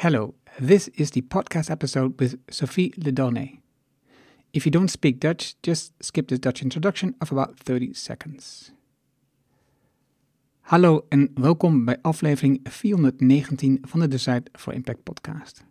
[0.00, 3.60] Hello, this is the podcast episode with Sophie Ledornay.
[4.50, 8.72] If you don't speak Dutch, just skip this Dutch introduction of about 30 seconds.
[10.60, 15.64] Hallo en welkom bij aflevering 419 van de Decide for Impact podcast.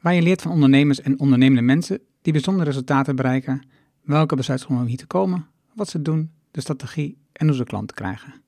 [0.00, 3.62] Waar je leert van ondernemers en ondernemende mensen die bijzondere resultaten bereiken,
[4.02, 7.96] welke besluiten om hier te komen, wat ze doen, de strategie en hoe ze klanten
[7.96, 8.42] krijgen.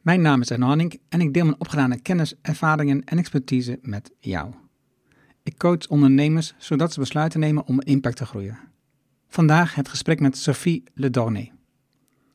[0.00, 4.10] Mijn naam is Arno Hanning en ik deel mijn opgedane kennis, ervaringen en expertise met
[4.18, 4.52] jou.
[5.42, 8.58] Ik coach ondernemers zodat ze besluiten nemen om impact te groeien.
[9.28, 11.52] Vandaag het gesprek met Sophie Ledornay.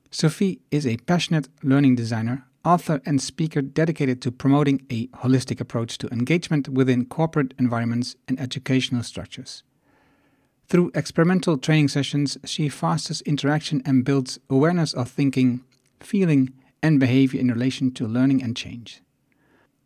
[0.09, 5.97] Sophie is a passionate learning designer, author and speaker dedicated to promoting a holistic approach
[5.97, 9.63] to engagement within corporate environments and educational structures.
[10.67, 15.63] Through experimental training sessions, she fosters interaction and builds awareness of thinking,
[15.99, 16.53] feeling,
[16.85, 19.01] and behavior in relation to learning and change.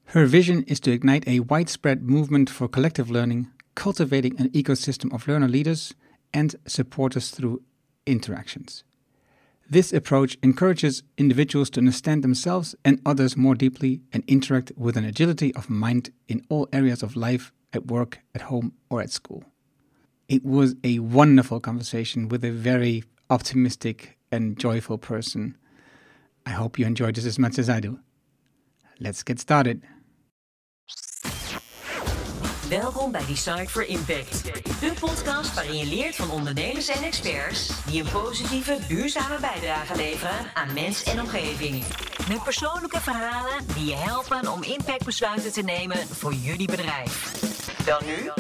[0.07, 5.26] Her vision is to ignite a widespread movement for collective learning, cultivating an ecosystem of
[5.26, 5.93] learner leaders
[6.34, 7.62] and supporters through
[8.05, 8.84] interactions.
[9.70, 15.05] This approach encourages individuals to understand themselves and others more deeply and interact with an
[15.05, 19.45] agility of mind in all areas of life, at work, at home, or at school.
[20.27, 25.55] It was a wonderful conversation with a very optimistic and joyful person
[26.49, 27.99] I hope you enjoyed this as much as I do.
[28.99, 29.83] Let's get started.
[32.69, 34.43] Welkom bij Design for Impact,
[34.79, 40.45] de podcast waarin je leert van ondernemers en experts die een positieve, duurzame bijdrage leveren
[40.53, 41.83] aan mens en omgeving.
[42.27, 47.33] Met persoonlijke verhalen die je helpen om impactbesluiten te nemen voor jullie bedrijf.
[47.85, 48.31] Dan nu,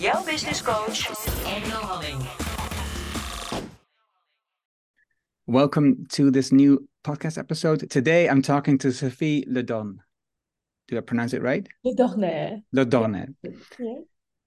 [0.00, 1.10] jouw business coach,
[1.44, 2.47] Engel Halling.
[5.48, 7.88] Welcome to this new podcast episode.
[7.88, 9.98] Today I'm talking to Sophie Ledon.
[10.88, 11.66] Do I pronounce it right?
[11.86, 12.64] Ledorne.
[12.76, 13.34] Ledorne.
[13.78, 13.94] Yeah.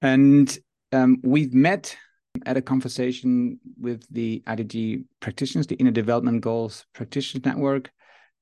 [0.04, 0.60] And
[0.92, 1.98] um, we've met
[2.46, 7.90] at a conversation with the IDG practitioners, the Inner Development Goals Practitioners Network.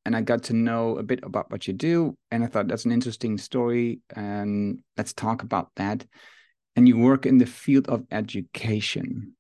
[0.03, 2.17] And I got to know a bit about what you do.
[2.29, 4.01] And I thought that's an interesting story.
[4.17, 6.05] And let's talk about that.
[6.75, 9.37] And you work in the field of education.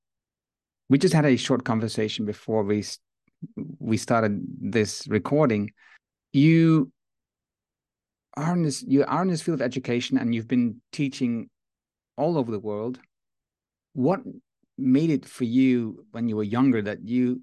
[0.89, 2.81] We just had a short conversation before we
[3.79, 5.71] we started this recording,
[6.33, 6.91] you
[8.35, 11.49] are in this you are in this field of education and you've been teaching
[12.17, 12.99] all over the world.
[13.93, 14.21] What
[14.77, 17.41] made it for you when you were younger that you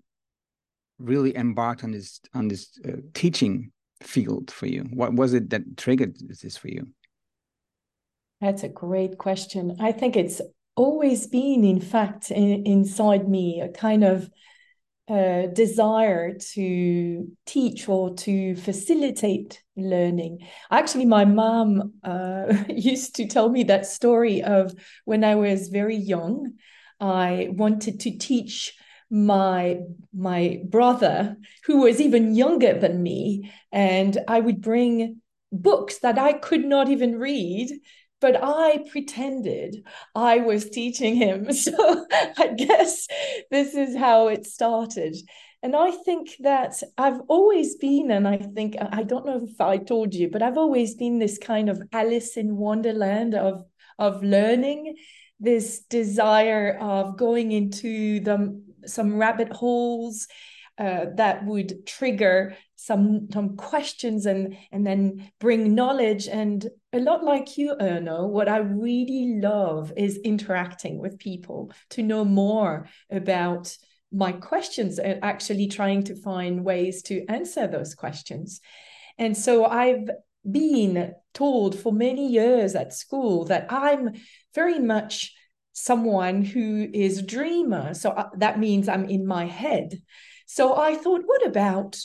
[0.98, 4.86] really embarked on this on this uh, teaching field for you?
[4.92, 6.86] What was it that triggered this for you?
[8.40, 9.76] That's a great question.
[9.80, 10.40] I think it's
[10.76, 14.30] always been, in fact, in, inside me, a kind of
[15.08, 20.40] uh, desire to teach or to facilitate learning.
[20.70, 24.74] Actually, my mom uh, used to tell me that story of
[25.04, 26.54] when I was very young,
[27.00, 28.74] I wanted to teach
[29.10, 29.78] my
[30.12, 35.20] my brother who was even younger than me and i would bring
[35.52, 37.70] books that i could not even read
[38.20, 39.84] but I pretended
[40.14, 41.48] I was teaching him.
[41.52, 43.06] So I guess
[43.50, 45.16] this is how it started.
[45.62, 49.78] And I think that I've always been, and I think, I don't know if I
[49.78, 53.64] told you, but I've always been this kind of Alice in Wonderland of,
[53.98, 54.96] of learning,
[55.40, 60.28] this desire of going into the, some rabbit holes
[60.78, 67.22] uh, that would trigger some some questions and and then bring knowledge and a lot
[67.22, 73.76] like you Erno what I really love is interacting with people to know more about
[74.12, 78.60] my questions and actually trying to find ways to answer those questions.
[79.18, 80.08] And so I've
[80.50, 84.14] been told for many years at school that I'm
[84.54, 85.34] very much
[85.72, 87.92] someone who is a dreamer.
[87.94, 90.00] So uh, that means I'm in my head.
[90.46, 91.98] So I thought, what about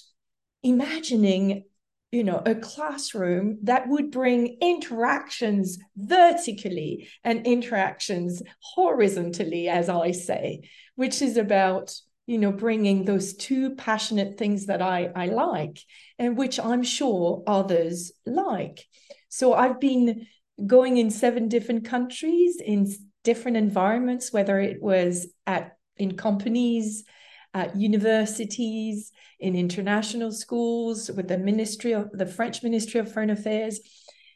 [0.63, 1.63] imagining
[2.11, 10.61] you know a classroom that would bring interactions vertically and interactions horizontally as i say
[10.95, 11.93] which is about
[12.27, 15.79] you know bringing those two passionate things that i i like
[16.19, 18.85] and which i'm sure others like.
[19.29, 20.27] So i've been
[20.65, 22.87] going in seven different countries in
[23.23, 27.03] different environments whether it was at in companies
[27.53, 33.79] at universities, in international schools, with the Ministry of the French Ministry of Foreign Affairs.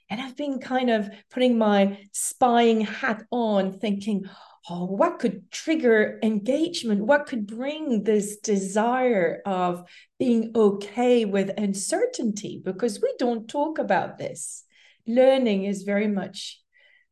[0.10, 4.26] And I've been kind of putting my spying hat on, thinking,
[4.70, 7.06] oh, what could trigger engagement?
[7.06, 9.84] What could bring this desire of
[10.20, 12.62] being okay with uncertainty?
[12.64, 14.64] Because we don't talk about this.
[15.08, 16.60] Learning is very much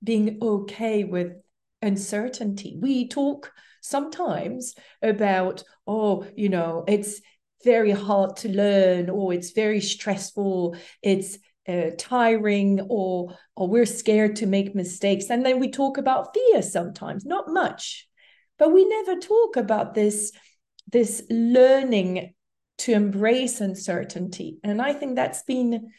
[0.03, 1.33] being okay with
[1.81, 2.77] uncertainty.
[2.79, 3.51] We talk
[3.83, 7.21] sometimes about, oh, you know, it's
[7.63, 11.38] very hard to learn, or it's very stressful, it's
[11.68, 15.30] uh, tiring, or or we're scared to make mistakes.
[15.30, 18.07] And then we talk about fear sometimes, not much,
[18.57, 20.31] but we never talk about this
[20.91, 22.33] this learning
[22.80, 24.57] to embrace uncertainty.
[24.63, 25.91] And I think that's been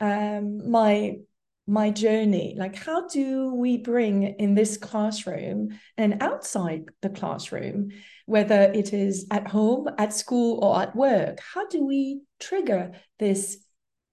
[0.00, 1.16] um, my
[1.66, 2.54] my journey.
[2.56, 7.90] Like how do we bring in this classroom and outside the classroom
[8.26, 11.38] whether it is at home at school or at work?
[11.54, 13.58] How do we trigger this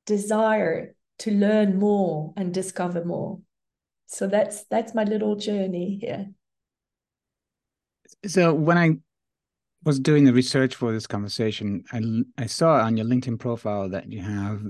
[0.05, 3.39] desire to learn more and discover more?
[4.07, 6.27] So that's that's my little journey here.
[8.25, 8.97] So when i
[9.85, 12.01] was doing the research for this conversation i
[12.41, 14.61] i saw on your linkedin profile that you have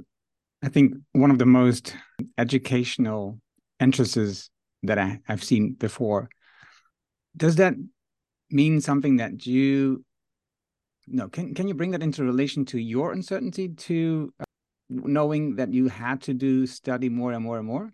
[0.64, 1.94] I think one of the most
[2.38, 3.38] educational
[3.82, 4.50] entrances
[4.84, 6.30] that I, have seen before.
[7.36, 7.74] Does that
[8.50, 10.06] mean something that you
[11.08, 14.46] no can can you bring that into relation to your uncertainty to uh,
[14.90, 17.92] knowing that you had to do study more and more and more?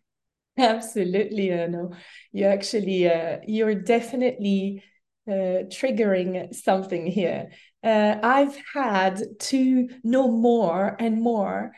[0.57, 1.91] Absolutely, no.
[2.31, 4.83] You actually uh, you're definitely
[5.27, 7.49] uh, triggering something here.
[7.83, 11.71] Uh, I've had to know more and more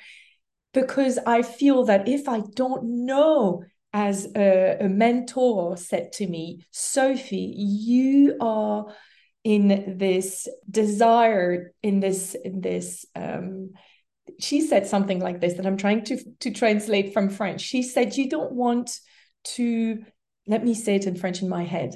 [0.73, 3.63] because I feel that if I don't know,
[3.94, 8.85] as a, a mentor said to me, Sophie, you are
[9.44, 13.71] in this desire, in this, in this, um,
[14.39, 17.62] she said something like this that I'm trying to to translate from French.
[17.62, 19.00] She said, "You don't want
[19.56, 20.03] to."
[20.47, 21.95] Let me say it in French in my head.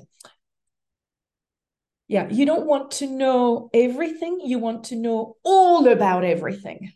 [2.07, 4.39] Yeah, you don't want to know everything.
[4.43, 6.93] You want to know all about everything.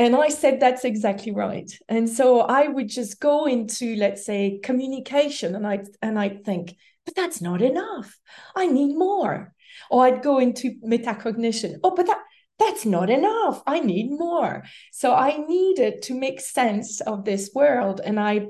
[0.00, 1.70] And I said, that's exactly right.
[1.86, 6.74] And so I would just go into, let's say, communication and I and I'd think,
[7.04, 8.18] but that's not enough.
[8.56, 9.52] I need more.
[9.90, 11.80] Or I'd go into metacognition.
[11.84, 12.22] Oh, but that
[12.58, 13.62] that's not enough.
[13.66, 14.64] I need more.
[14.90, 18.00] So I needed to make sense of this world.
[18.02, 18.46] And I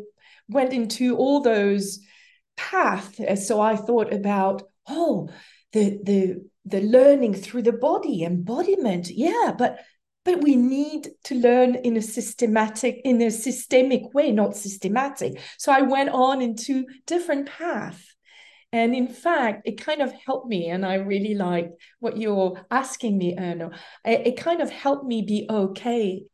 [0.49, 1.99] went into all those
[2.57, 3.19] paths.
[3.19, 5.29] Uh, so I thought about, oh,
[5.73, 9.11] the the the learning through the body, embodiment.
[9.11, 9.81] Yeah, but
[10.25, 15.41] but we need to learn in a systematic in a systemic way not systematic.
[15.59, 18.15] So i went on into different paths
[18.73, 23.19] and in fact it kind of helped me and i really like what you're asking
[23.19, 23.75] me erno.
[24.05, 26.25] It, it kind of helped me be okay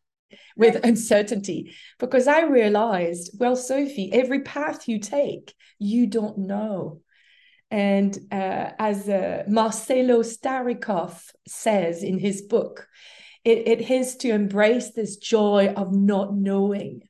[0.56, 7.00] with uncertainty because i realized well sophie every path you take you don't know.
[7.70, 12.86] And uh, as uh, marcelo staricoff says in his book
[13.46, 17.02] it, it is to embrace this joy of not knowing.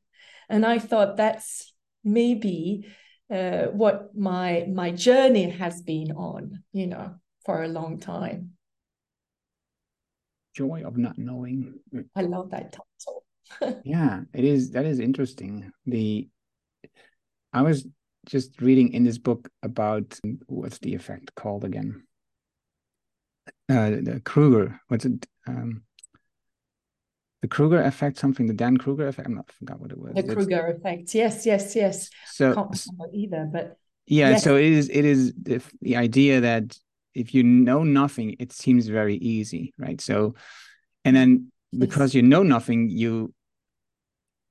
[0.50, 1.73] And I thought that's
[2.05, 2.87] maybe
[3.31, 7.15] uh, what my my journey has been on, you know,
[7.47, 8.50] for a long time.
[10.55, 11.81] Joy of not knowing.
[12.15, 13.81] I love that title.
[13.85, 14.73] yeah, it is.
[14.73, 15.73] That is interesting.
[15.87, 16.29] The
[17.55, 17.87] I was
[18.27, 22.03] just reading in this book about what's the effect called again?
[23.71, 24.79] Uh, the Kruger.
[24.89, 25.27] What's it?
[25.49, 25.86] Um,
[27.43, 29.29] the Kruger effect, something the Dan Kruger effect.
[29.29, 30.15] I'm not forgot what it was.
[30.15, 31.15] The it's, Kruger effect.
[31.15, 32.11] Yes, yes, yes.
[32.27, 34.31] So can't remember either, but yeah.
[34.31, 34.44] Yes.
[34.44, 34.89] So it is.
[34.89, 36.79] It is the, the idea that
[37.15, 40.01] if you know nothing, it seems very easy, right?
[40.01, 40.34] So,
[41.05, 42.22] and then because yes.
[42.22, 43.34] you know nothing, you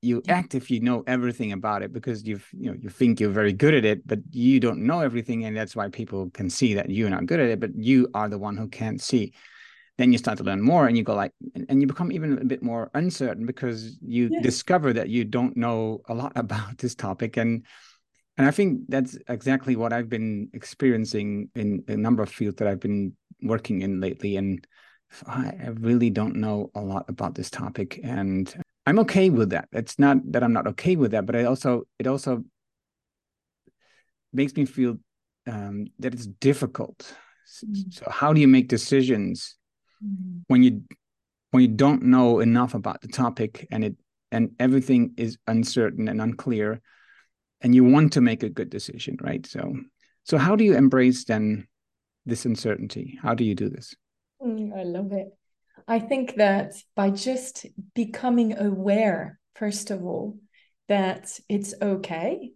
[0.02, 3.30] you act if you know everything about it because you've you know you think you're
[3.30, 6.74] very good at it but you don't know everything and that's why people can see
[6.74, 9.32] that you're not good at it but you are the one who can't see
[9.98, 11.32] then you start to learn more and you go like
[11.68, 14.42] and you become even a bit more uncertain because you yes.
[14.42, 17.64] discover that you don't know a lot about this topic and
[18.36, 22.68] and i think that's exactly what i've been experiencing in a number of fields that
[22.68, 23.12] i've been
[23.42, 24.66] working in lately and
[25.26, 28.54] i really don't know a lot about this topic and
[28.86, 31.82] i'm okay with that it's not that i'm not okay with that but i also
[31.98, 32.42] it also
[34.32, 34.96] makes me feel
[35.46, 37.14] um, that it's difficult
[37.64, 37.94] mm.
[37.94, 39.55] so how do you make decisions
[40.04, 40.40] mm-hmm.
[40.48, 40.82] when you
[41.50, 43.96] when you don't know enough about the topic and it
[44.32, 46.80] and everything is uncertain and unclear
[47.60, 49.46] and you want to make a good decision right?
[49.46, 49.74] So
[50.24, 51.66] so how do you embrace then
[52.24, 53.18] this uncertainty?
[53.22, 53.94] How do you do this?
[54.42, 55.28] Mm, i love it.
[55.86, 60.38] I think that by just becoming aware first of all
[60.88, 62.52] that it's okay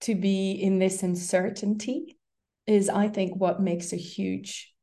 [0.00, 2.18] to be in this uncertainty
[2.66, 4.74] is i think what makes a huge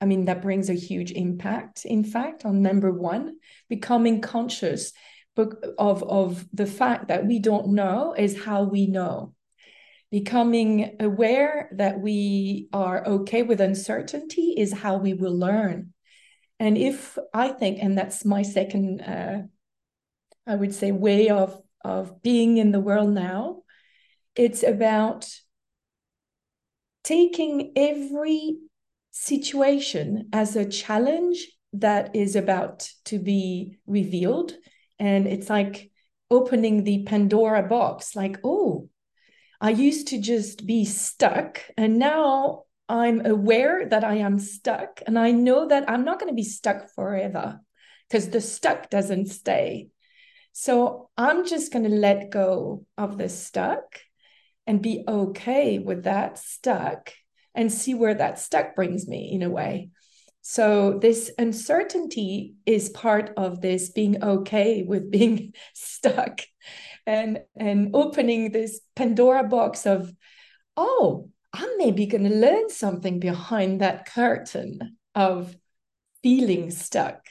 [0.00, 3.38] I mean, that brings a huge impact, in fact, on number one,
[3.68, 4.92] becoming conscious
[5.36, 9.34] of, of the fact that we don't know is how we know.
[10.10, 15.92] becoming aware that we are okay with uncertainty is how we will learn
[16.58, 19.42] and if i think and that's my second uh,
[20.46, 23.62] i would say way of of being in the world now
[24.34, 25.28] it's about
[27.04, 28.56] taking every
[29.20, 34.52] situation as a challenge that is about to be revealed
[34.98, 35.90] and it's like
[36.30, 38.88] opening the pandora box like oh
[39.60, 45.18] I used to just be stuck, and now I'm aware that I am stuck, and
[45.18, 47.60] I know that I'm not going to be stuck forever
[48.08, 49.88] because the stuck doesn't stay.
[50.52, 54.00] So I'm just going to let go of the stuck
[54.66, 57.12] and be okay with that stuck
[57.54, 59.90] and see where that stuck brings me in a way.
[60.42, 66.40] So this uncertainty is part of this being okay with being stuck
[67.06, 70.12] and and opening this Pandora box of,
[70.76, 75.56] oh, I'm maybe going to learn something behind that curtain of
[76.22, 77.26] feeling stuck.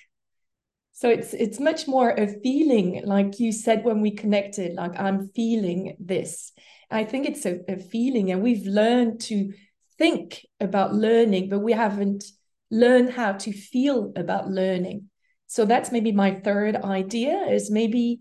[0.94, 5.30] So it's it's much more a feeling, like you said when we connected, like I'm
[5.30, 6.52] feeling this.
[6.90, 9.54] I think it's a, a feeling, and we've learned to
[9.98, 12.24] think about learning, but we haven't
[12.70, 15.10] learned how to feel about learning.
[15.48, 18.20] So that's maybe my third idea is maybe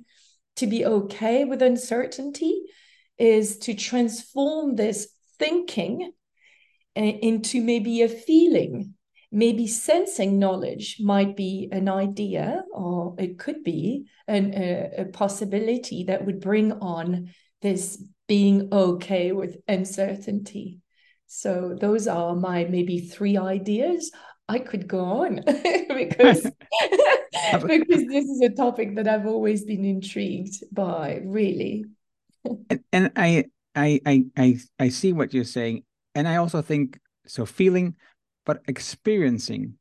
[0.57, 2.63] to be okay with uncertainty
[3.19, 6.13] is to transform this thinking
[6.95, 8.95] into maybe a feeling.
[9.33, 16.05] Maybe sensing knowledge might be an idea, or it could be an, a, a possibility
[16.05, 17.31] that would bring on
[17.61, 20.81] this being okay with uncertainty.
[21.27, 24.13] So, those are my maybe three ideas.
[24.49, 25.37] I could go on
[25.89, 26.43] because
[27.67, 31.87] because this is a topic that I've always been intrigued by, really.
[32.71, 35.83] and, and I, I I I I see what you're saying,
[36.15, 37.45] and I also think so.
[37.45, 37.97] Feeling,
[38.45, 39.75] but experiencing.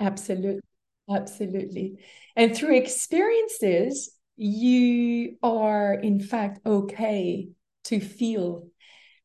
[0.00, 0.62] Absolutely,
[1.08, 1.98] absolutely,
[2.34, 7.48] and through experiences, you are in fact okay
[7.84, 8.66] to feel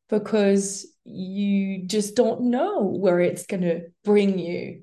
[0.08, 4.82] because you just don't know where it's going to bring you.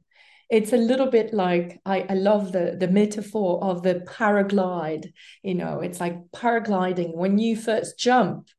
[0.50, 5.14] It's a little bit like I, I love the the metaphor of the paraglide.
[5.44, 8.50] You know, it's like paragliding when you first jump.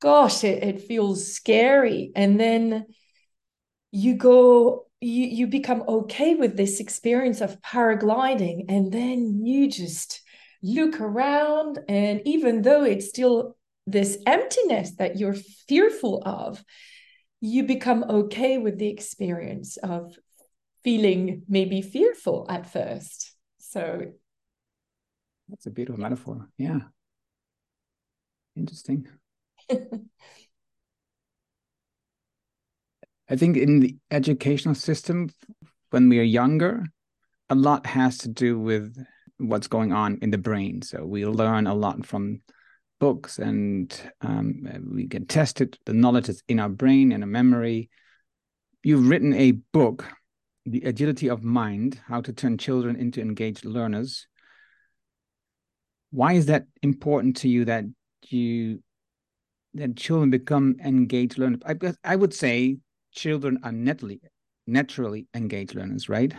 [0.00, 2.12] Gosh, it, it feels scary.
[2.14, 2.86] And then
[3.90, 10.22] you go, you, you become okay with this experience of paragliding, and then you just
[10.62, 11.80] look around.
[11.88, 15.34] And even though it's still this emptiness that you're
[15.68, 16.62] fearful of,
[17.40, 20.16] you become okay with the experience of
[20.84, 23.34] feeling maybe fearful at first.
[23.58, 24.12] So
[25.48, 26.48] that's a beautiful metaphor.
[26.56, 26.78] Yeah.
[28.56, 29.08] Interesting.
[33.30, 35.30] I think in the educational system,
[35.90, 36.84] when we are younger,
[37.48, 38.94] a lot has to do with
[39.38, 40.82] what's going on in the brain.
[40.82, 42.42] So we learn a lot from
[43.02, 44.62] books and um,
[44.94, 45.76] we test it.
[45.86, 47.90] The knowledge is in our brain and a memory.
[48.84, 50.06] You've written a book,
[50.66, 54.28] The Agility of Mind How to Turn Children into Engaged Learners.
[56.12, 57.86] Why is that important to you that
[58.28, 58.80] you
[59.74, 61.60] that children become engaged learners?
[61.66, 62.76] I, I would say
[63.10, 64.20] children are naturally
[64.68, 66.32] naturally engaged learners, right?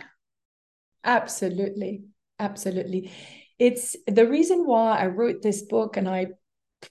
[1.04, 2.04] Absolutely.
[2.38, 3.10] Absolutely.
[3.58, 6.28] It's the reason why I wrote this book and I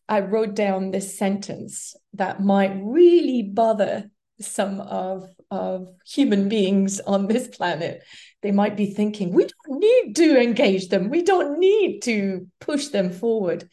[0.07, 4.09] I wrote down this sentence that might really bother
[4.39, 8.03] some of, of human beings on this planet.
[8.41, 12.87] They might be thinking, we don't need to engage them, we don't need to push
[12.87, 13.69] them forward.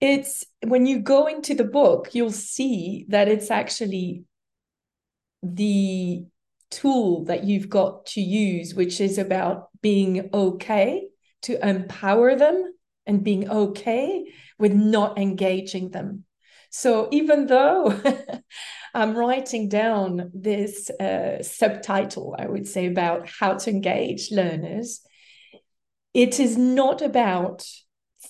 [0.00, 4.24] It's when you go into the book, you'll see that it's actually
[5.42, 6.24] the
[6.70, 11.08] tool that you've got to use, which is about being okay
[11.42, 12.72] to empower them
[13.08, 14.26] and being okay
[14.58, 16.24] with not engaging them.
[16.70, 18.00] So even though
[18.94, 25.00] I'm writing down this uh, subtitle, I would say, about how to engage learners,
[26.14, 27.66] it is not about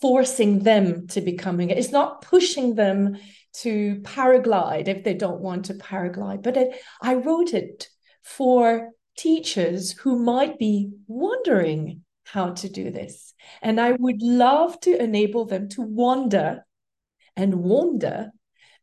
[0.00, 3.16] forcing them to becoming it's not pushing them
[3.54, 7.88] to paraglide if they don't want to paraglide but it, i wrote it
[8.22, 13.34] for teachers who might be wondering how to do this.
[13.62, 16.64] And I would love to enable them to wonder
[17.36, 18.30] and wonder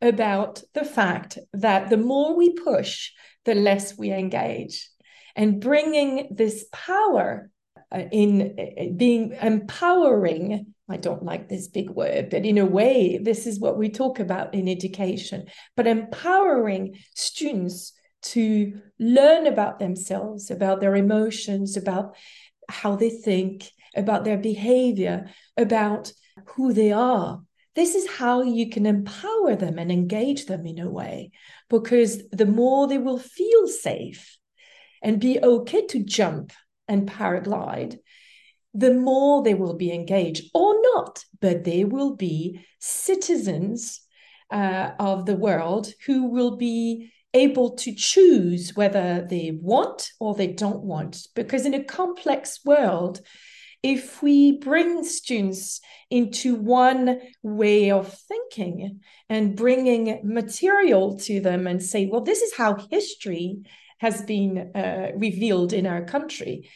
[0.02, 3.12] about the fact that the more we push,
[3.46, 4.90] the less we engage.
[5.36, 7.50] And bringing this power
[7.92, 13.18] uh, in uh, being empowering I don't like this big word, but in a way,
[13.18, 20.52] this is what we talk about in education, but empowering students to learn about themselves,
[20.52, 22.16] about their emotions, about
[22.70, 26.12] how they think, about their behavior, about
[26.48, 27.42] who they are.
[27.76, 31.32] This is how you can empower them and engage them in a way,
[31.70, 34.38] because the more they will feel safe
[35.02, 36.52] and be okay to jump
[36.88, 37.98] and paraglide,
[38.74, 44.02] the more they will be engaged or not, but they will be citizens
[44.52, 50.48] uh, of the world who will be able to choose whether they want or they
[50.48, 51.28] don't want.
[51.36, 53.22] Because in a complex world,
[53.84, 61.84] if we bring students into one way of thinking and bringing material to them and
[61.84, 63.60] say, well, this is how history
[64.00, 66.68] has been uh, revealed in our country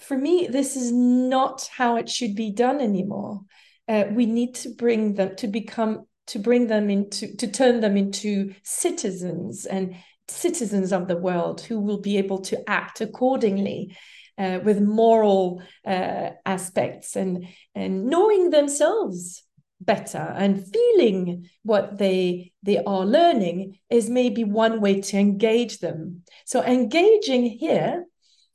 [0.00, 3.42] for me, this is not how it should be done anymore.
[3.86, 7.96] Uh, we need to bring them to become to bring them into to turn them
[7.96, 9.94] into citizens and
[10.28, 13.96] citizens of the world who will be able to act accordingly
[14.38, 19.44] uh, with moral uh, aspects and and knowing themselves
[19.80, 26.22] better and feeling what they they are learning is maybe one way to engage them.
[26.46, 28.04] So engaging here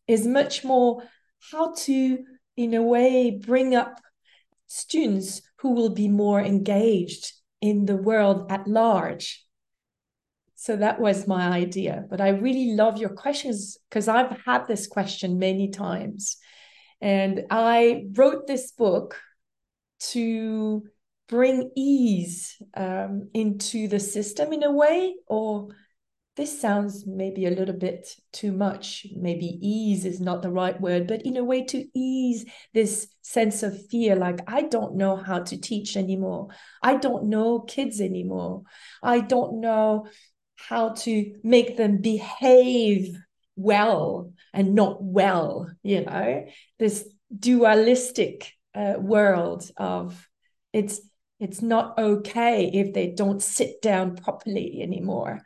[0.07, 1.03] is much more
[1.51, 2.25] how to,
[2.57, 4.01] in a way, bring up
[4.67, 9.45] students who will be more engaged in the world at large.
[10.55, 12.05] So that was my idea.
[12.09, 16.37] But I really love your questions because I've had this question many times.
[17.01, 19.15] And I wrote this book
[20.11, 20.83] to
[21.29, 25.69] bring ease um, into the system in a way, or
[26.39, 29.05] this sounds maybe a little bit too much.
[29.13, 33.61] Maybe ease is not the right word, but in a way to ease this sense
[33.61, 36.47] of fear like, I don't know how to teach anymore.
[36.81, 38.63] I don't know kids anymore.
[39.03, 40.07] I don't know
[40.55, 43.17] how to make them behave
[43.57, 46.45] well and not well, you know,
[46.79, 47.05] this
[47.37, 50.25] dualistic uh, world of
[50.71, 51.01] it's
[51.41, 55.41] it's not okay if they don't sit down properly anymore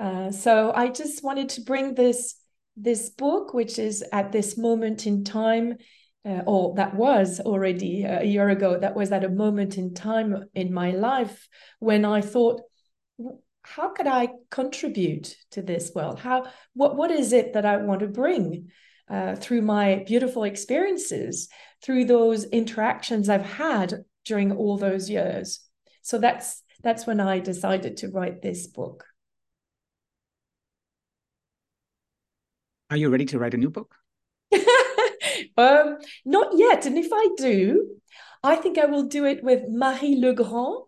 [0.00, 2.36] uh, so I just wanted to bring this
[2.76, 5.76] this book, which is at this moment in time,
[6.24, 8.78] uh, or that was already a year ago.
[8.78, 11.46] That was at a moment in time in my life
[11.80, 12.62] when I thought,
[13.62, 16.18] how could I contribute to this world?
[16.18, 18.70] How what what is it that I want to bring?
[19.10, 21.48] Uh, through my beautiful experiences,
[21.82, 25.60] through those interactions I've had during all those years.
[26.02, 29.04] So that's that's when I decided to write this book.
[32.90, 33.94] Are you ready to write a new book?
[35.56, 36.86] um, not yet.
[36.86, 37.86] And if I do,
[38.42, 40.82] I think I will do it with Marie Legrand,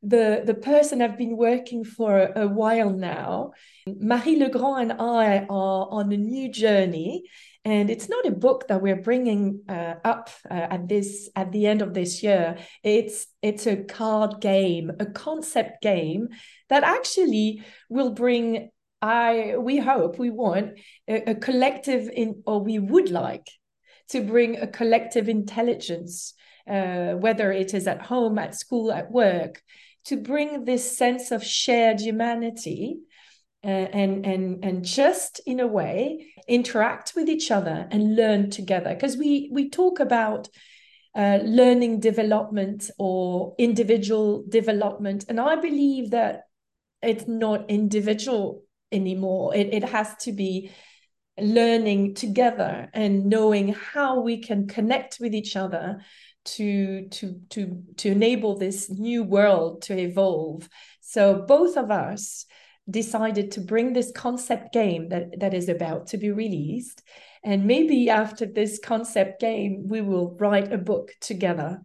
[0.00, 3.50] the, the person I've been working for a, a while now.
[3.86, 7.24] Marie Legrand and I are on a new journey.
[7.64, 11.66] And it's not a book that we're bringing uh, up uh, at this at the
[11.66, 12.56] end of this year.
[12.82, 16.28] It's it's a card game, a concept game
[16.70, 18.70] that actually will bring
[19.02, 23.46] I we hope we want a, a collective in or we would like
[24.10, 26.34] to bring a collective intelligence,
[26.68, 29.62] uh, whether it is at home, at school, at work,
[30.06, 32.98] to bring this sense of shared humanity
[33.64, 38.92] uh, and and and just in a way interact with each other and learn together.
[38.94, 40.48] Because we we talk about
[41.16, 46.42] uh, learning development or individual development and i believe that
[47.02, 49.54] it's not individual anymore.
[49.54, 50.72] It, it has to be
[51.38, 56.00] learning together and knowing how we can connect with each other
[56.44, 60.68] to to to to enable this new world to evolve
[61.00, 62.46] so both of us
[62.88, 67.02] decided to bring this concept game that that is about to be released
[67.44, 71.80] and maybe after this concept game we will write a book together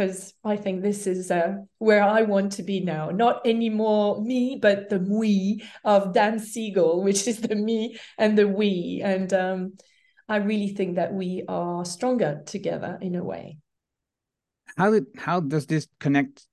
[0.00, 3.10] because I think this is uh, where I want to be now.
[3.10, 8.48] Not anymore me, but the we of Dan Siegel, which is the me and the
[8.48, 9.02] we.
[9.04, 9.76] And um,
[10.26, 13.58] I really think that we are stronger together in a way.
[14.78, 16.46] How did how does this connect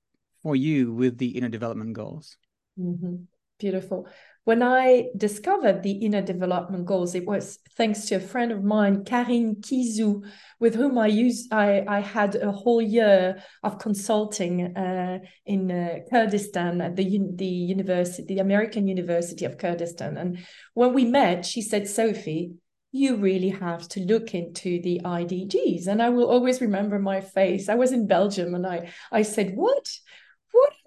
[0.44, 2.36] for you with the inner development goals?
[2.78, 3.32] Mm-hmm.
[3.60, 4.10] Beautiful
[4.48, 9.04] when I discovered the inner development goals, it was thanks to a friend of mine,
[9.04, 10.24] Karin Kizu,
[10.62, 15.98] with whom I used I, I had a whole year of consulting uh, in uh,
[16.10, 17.04] Kurdistan at the
[17.36, 20.16] the university, the American University of Kurdistan.
[20.16, 20.40] And
[20.76, 22.54] when we met, she said, Sophie,
[22.94, 25.88] you really have to look into the IDGs.
[25.88, 27.68] And I will always remember my face.
[27.68, 29.90] I was in Belgium and I, I said, What?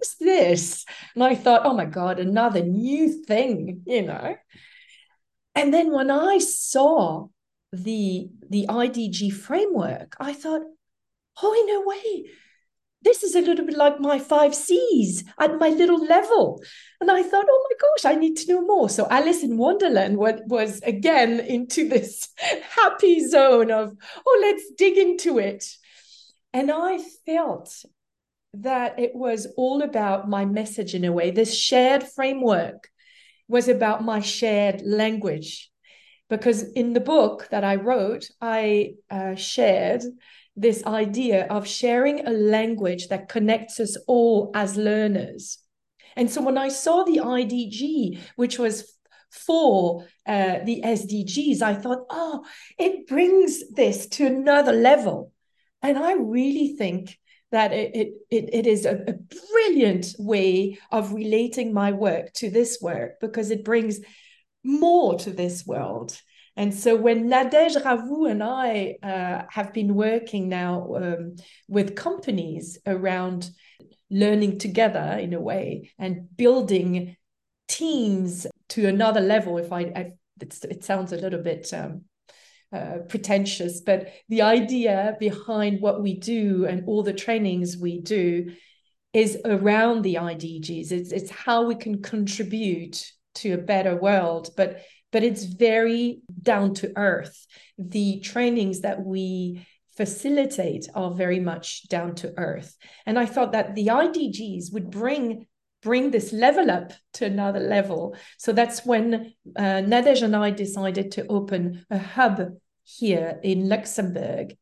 [0.01, 0.85] Is this?
[1.15, 4.35] And I thought, Oh my God, another new thing, you know?
[5.55, 7.27] And then when I saw
[7.71, 10.61] the the IDG framework, I thought,
[11.41, 12.29] oh, in a way,
[13.03, 16.61] this is a little bit like my five C's at my little level.
[16.99, 18.89] And I thought, oh my gosh, I need to know more.
[18.89, 22.29] So Alice in Wonderland was again into this
[22.75, 25.65] happy zone of, oh, let's dig into it.
[26.53, 27.85] And I felt
[28.53, 31.31] that it was all about my message in a way.
[31.31, 32.89] This shared framework
[33.47, 35.69] was about my shared language.
[36.29, 40.03] Because in the book that I wrote, I uh, shared
[40.55, 45.57] this idea of sharing a language that connects us all as learners.
[46.15, 48.97] And so when I saw the IDG, which was
[49.29, 52.45] for uh, the SDGs, I thought, oh,
[52.77, 55.31] it brings this to another level.
[55.81, 57.17] And I really think
[57.51, 62.79] that it, it, it, is a, a brilliant way of relating my work to this
[62.81, 63.99] work because it brings
[64.63, 66.19] more to this world.
[66.55, 71.35] And so when Nadège Ravoux and I uh, have been working now um,
[71.67, 73.49] with companies around
[74.09, 77.15] learning together in a way and building
[77.67, 80.11] teams to another level, if I, I
[80.41, 82.03] it sounds a little bit um,
[82.73, 88.51] uh, pretentious, but the idea behind what we do and all the trainings we do
[89.13, 90.91] is around the IDGs.
[90.91, 93.05] It's, it's how we can contribute
[93.35, 94.81] to a better world, but
[95.11, 97.45] but it's very down to earth.
[97.77, 102.77] The trainings that we facilitate are very much down to earth.
[103.05, 105.47] And I thought that the IDGs would bring
[105.81, 108.15] bring this level up to another level.
[108.37, 112.41] So that's when uh, Nadège and I decided to open a hub
[112.83, 114.55] here in Luxembourg,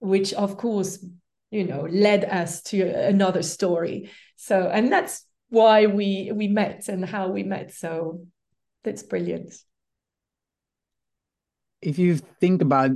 [0.00, 1.04] which of course,
[1.50, 4.10] you know, led us to another story.
[4.36, 7.72] So, and that's why we we met and how we met.
[7.72, 8.26] So
[8.84, 9.54] that's brilliant.
[11.80, 12.90] If you think about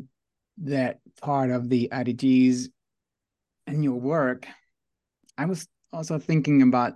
[0.58, 2.68] that part of the IDGs
[3.66, 4.46] and your work,
[5.38, 6.94] I was also thinking about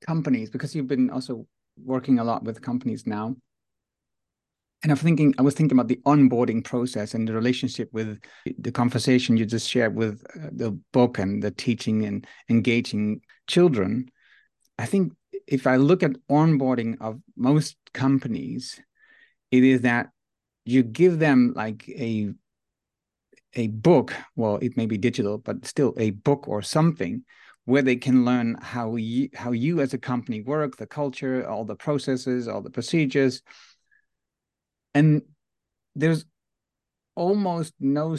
[0.00, 1.46] companies because you've been also
[1.82, 3.36] working a lot with companies now.
[4.82, 8.20] And I'm thinking, I was thinking about the onboarding process and the relationship with
[8.58, 14.10] the conversation you just shared with uh, the book and the teaching and engaging children.
[14.78, 15.14] I think
[15.46, 18.78] if I look at onboarding of most companies,
[19.50, 20.10] it is that
[20.64, 22.30] you give them like a
[23.54, 24.12] a book.
[24.34, 27.24] Well, it may be digital, but still a book or something
[27.66, 31.64] where they can learn how you how you as a company work, the culture, all
[31.64, 33.42] the processes, all the procedures.
[34.94, 35.22] And
[35.94, 36.24] there's
[37.16, 38.16] almost no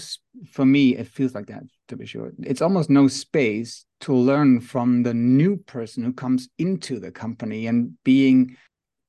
[0.52, 2.34] for me it feels like that to be sure.
[2.44, 7.68] It's almost no space to learn from the new person who comes into the company
[7.68, 8.58] and being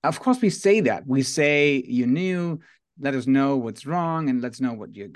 [0.04, 1.04] of course we say that.
[1.06, 2.60] We say you're new.
[3.00, 5.12] Let us know what's wrong and let's know what you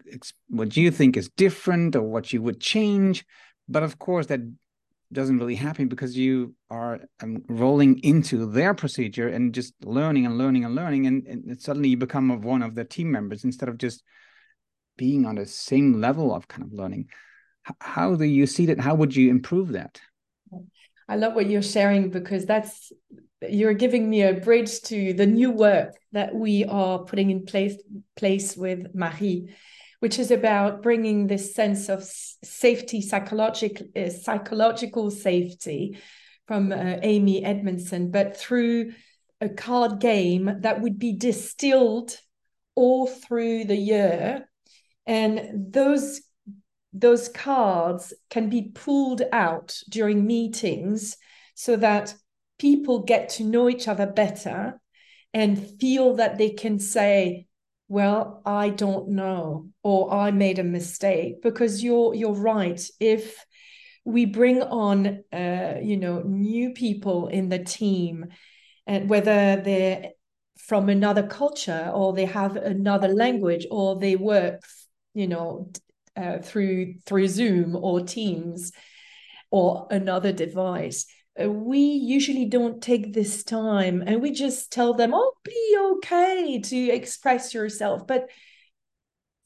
[0.48, 3.24] what you think is different or what you would change.
[3.68, 4.40] But of course that
[5.12, 10.38] doesn't really happen because you are um, rolling into their procedure and just learning and
[10.38, 13.68] learning and learning and, and suddenly you become of one of the team members instead
[13.68, 14.03] of just
[14.96, 17.09] being on the same level of kind of learning.
[17.81, 18.81] How do you see that?
[18.81, 20.01] How would you improve that?
[21.09, 22.92] I love what you're sharing because that's
[23.48, 27.75] you're giving me a bridge to the new work that we are putting in place
[28.16, 29.55] place with marie
[30.02, 35.96] which is about bringing this sense of safety psychological uh, psychological safety
[36.46, 38.92] from uh, amy edmondson but through
[39.42, 42.16] a card game that would be distilled
[42.74, 44.48] all through the year.
[45.06, 46.22] And those
[46.94, 51.16] those cards can be pulled out during meetings
[51.54, 52.14] so that
[52.58, 54.78] people get to know each other better
[55.32, 57.46] and feel that they can say
[57.92, 62.81] well i don't know or i made a mistake because you're you're right.
[62.98, 63.44] If
[64.07, 68.28] we bring on uh, you know new people in the team
[68.87, 70.12] and whether they're
[70.57, 74.62] from another culture or they have another language or they work
[75.12, 75.70] you know
[76.16, 78.72] uh, through through zoom or teams
[79.50, 81.05] or another device
[81.40, 86.61] uh, we usually don't take this time and we just tell them oh be okay
[86.61, 88.29] to express yourself but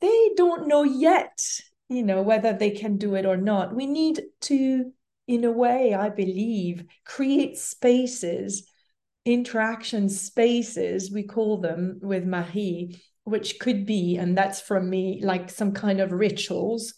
[0.01, 1.40] they don't know yet
[1.88, 3.75] you know whether they can do it or not.
[3.75, 4.92] We need to
[5.29, 8.70] in a way i believe create spaces
[9.25, 12.96] interaction spaces we call them with marie
[13.27, 16.94] which could be, and that's from me, like some kind of rituals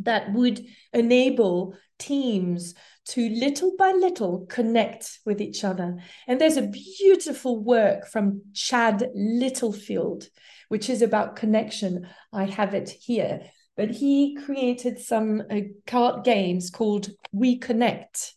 [0.00, 2.74] that would enable teams
[3.06, 5.96] to little by little connect with each other.
[6.26, 10.28] And there's a beautiful work from Chad Littlefield,
[10.68, 12.06] which is about connection.
[12.32, 13.42] I have it here.
[13.76, 18.34] But he created some uh, card games called We Connect.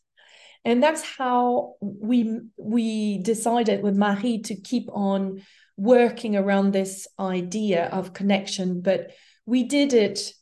[0.64, 5.42] And that's how we we decided with Marie to keep on
[5.76, 8.82] working around this idea of connection.
[8.82, 9.12] But
[9.48, 10.34] we did it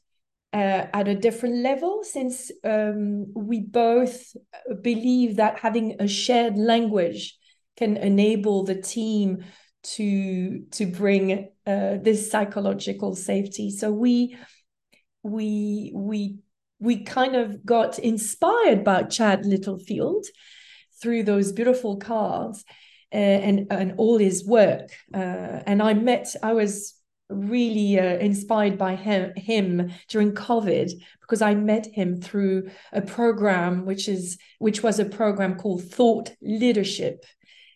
[0.52, 4.36] uh, at a different level since um, we both
[4.82, 7.38] believe that having a shared language
[7.78, 9.44] can enable the team
[9.82, 13.72] to to bring uh, this psychological safety.
[13.72, 14.38] So we
[15.24, 16.40] we we
[16.80, 20.26] we kind of got inspired by chad littlefield
[21.02, 22.66] through those beautiful cards
[23.14, 24.90] uh, and and all his work.
[25.14, 26.99] Uh, and i met i was
[27.30, 33.86] really uh, inspired by him, him during COVID because I met him through a program
[33.86, 37.26] which is which was a program called Thought Leadership,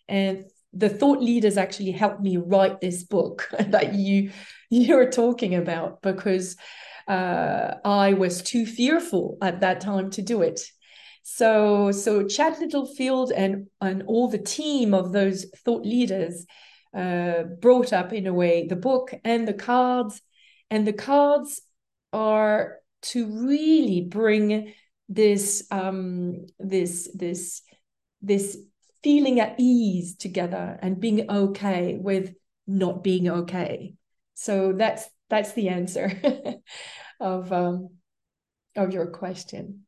[0.08, 4.32] and the thought leaders actually helped me write this book that you
[4.70, 6.58] you're talking about because
[7.08, 10.62] uh, I was too fearful at that time to do it.
[11.22, 16.46] So so Chad Littlefield and and all the team of those thought leaders
[16.93, 20.21] uh, brought up in a way the book and the cards.
[20.69, 21.62] And the cards
[22.12, 24.73] are to really bring
[25.10, 27.62] this um this this
[28.21, 28.58] this
[29.03, 32.34] feeling at ease together and being okay with
[32.65, 33.95] not being okay.
[34.34, 36.12] So that's that's the answer
[37.19, 37.89] of um
[38.75, 39.86] of your question.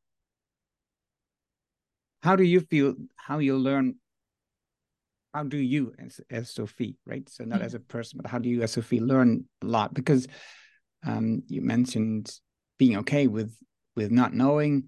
[2.21, 3.95] How do you feel how you learn
[5.35, 7.27] how do you as, as sophie right?
[7.29, 9.93] So not as a person but how do you as sophie learn a lot?
[9.93, 10.27] Because
[11.05, 12.31] um, you mentioned
[12.79, 13.53] being okay with
[13.97, 14.85] with not knowing.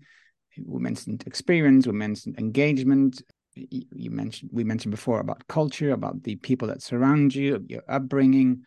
[0.66, 3.22] We mentioned experience we mentioned engagement.
[3.56, 8.64] You mentioned we mentioned before about culture about the people that surround you your upbringing.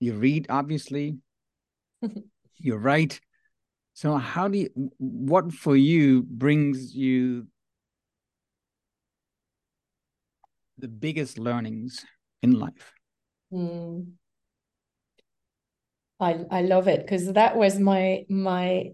[0.00, 1.18] You read obviously.
[2.58, 3.18] You're right
[3.94, 7.46] so how do you what for you brings you
[10.78, 12.04] the biggest learnings
[12.42, 12.92] in life?
[13.52, 14.12] Mm.
[16.20, 18.92] I I love it because that was my my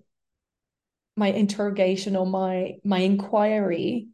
[1.16, 4.09] my interrogation or my my inquiry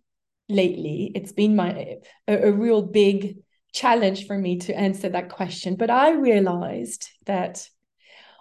[0.48, 1.12] lately.
[1.14, 3.38] It's been my a, a real big
[3.72, 5.76] challenge for me to answer that question.
[5.76, 7.68] But I realized that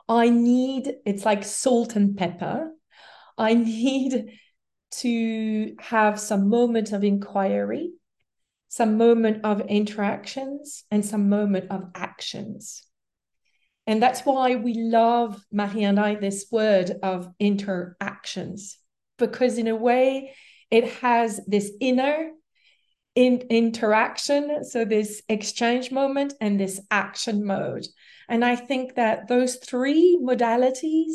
[0.09, 2.71] I need it's like salt and pepper.
[3.37, 4.39] I need
[4.89, 7.91] to have some moment of inquiry
[8.77, 12.83] some moment of interactions and some moment of actions.
[13.87, 18.77] And that's why we love, Marie and I, this word of interactions,
[19.17, 20.35] because in a way,
[20.69, 22.29] it has this inner
[23.15, 27.87] in interaction, so this exchange moment and this action mode.
[28.29, 31.13] And I think that those three modalities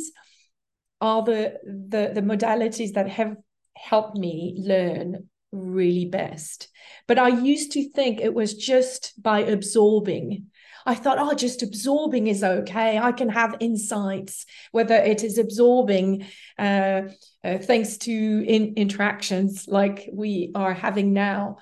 [1.01, 3.37] are the, the, the modalities that have
[3.77, 6.69] helped me learn really best.
[7.07, 10.47] But I used to think it was just by absorbing.
[10.85, 12.99] I thought, oh, just absorbing is okay.
[12.99, 16.27] I can have insights, whether it is absorbing
[16.59, 17.03] uh,
[17.45, 21.59] uh, thanks to in- interactions like we are having now,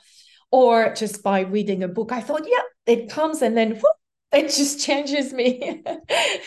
[0.50, 2.12] or just by reading a book.
[2.12, 3.96] I thought, yeah, it comes and then whoop,
[4.32, 5.82] it just changes me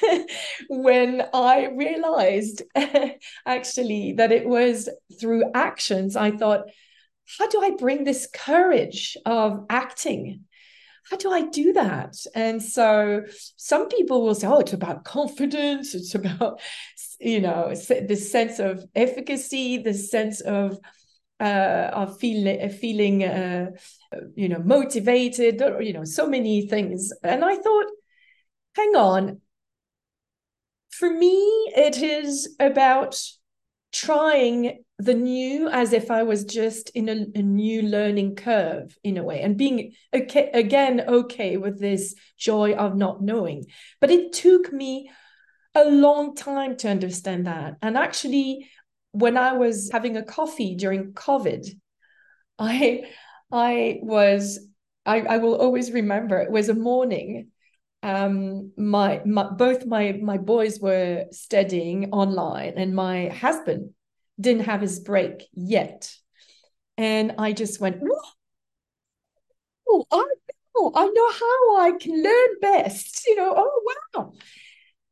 [0.69, 2.63] when I realized
[3.45, 6.15] actually that it was through actions.
[6.15, 6.65] I thought,
[7.37, 10.41] how do I bring this courage of acting?
[11.09, 12.15] How do I do that?
[12.33, 13.23] And so
[13.57, 15.93] some people will say, oh, it's about confidence.
[15.95, 16.61] It's about,
[17.19, 20.77] you know, this sense of efficacy, this sense of,
[21.39, 23.71] uh, of feeling, feeling uh,
[24.35, 27.11] you know, motivated, or, you know, so many things.
[27.21, 27.85] And I thought,
[28.75, 29.41] hang on.
[30.91, 31.35] For me,
[31.75, 33.19] it is about
[33.91, 39.17] trying the new as if I was just in a, a, new learning curve in
[39.17, 43.65] a way and being okay, again okay with this joy of not knowing.
[43.99, 45.09] But it took me
[45.75, 47.77] a long time to understand that.
[47.81, 48.69] And actually,
[49.11, 51.67] when I was having a coffee during COVID,
[52.59, 53.05] I
[53.51, 54.59] I was
[55.05, 57.49] I, I will always remember it was a morning
[58.03, 63.91] um, my, my both my my boys were studying online, and my husband
[64.39, 66.13] didn't have his break yet,
[66.97, 68.01] and I just went,
[69.87, 70.25] "Oh, I
[70.75, 73.25] oh, I know how I can learn best.
[73.27, 74.33] You know, oh, wow.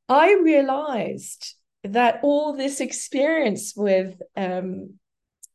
[0.10, 5.00] I realized that all this experience with um,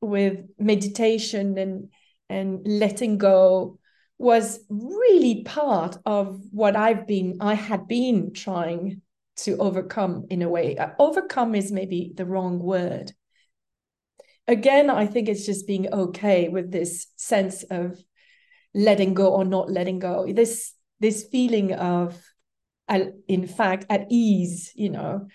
[0.01, 1.89] with meditation and
[2.29, 3.79] and letting go
[4.19, 9.03] was really part of what I've been I had been trying
[9.39, 10.77] to overcome in a way.
[10.79, 13.13] Uh, overcome is maybe the wrong word.
[14.49, 17.99] Again, I think it's just being okay with this sense of
[18.75, 20.27] letting go or not letting go.
[20.33, 22.17] This this feeling of,
[23.29, 25.29] in fact, at ease, you know.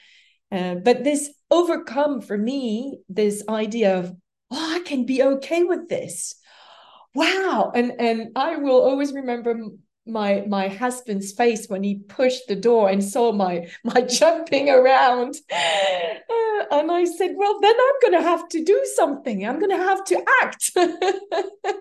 [0.51, 4.11] Uh, but this overcome for me, this idea of,
[4.49, 6.35] oh, I can be okay with this.
[7.13, 7.71] Wow.
[7.75, 9.55] And and I will always remember
[10.05, 15.35] my my husband's face when he pushed the door and saw my my jumping around.
[15.51, 19.45] Uh, and i said well then i'm going to have to do something.
[19.45, 20.71] I'm going to have to act.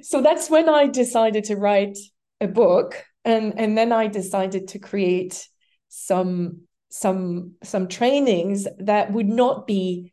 [0.00, 1.98] So that's when i decided to write
[2.40, 5.48] a book and and then i decided to create
[5.88, 10.12] some some some trainings that would not be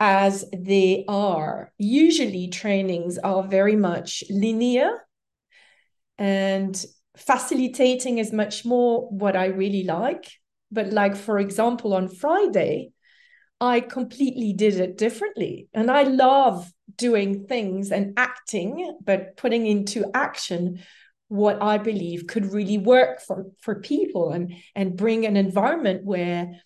[0.00, 1.72] as they are.
[1.76, 5.06] Usually trainings are very much linear
[6.20, 6.84] and
[7.16, 10.30] facilitating is much more what I really like.
[10.70, 12.92] But, like, for example, on Friday,
[13.60, 15.68] I completely did it differently.
[15.74, 20.80] And I love doing things and acting, but putting into action
[21.28, 26.60] what I believe could really work for, for people and, and bring an environment where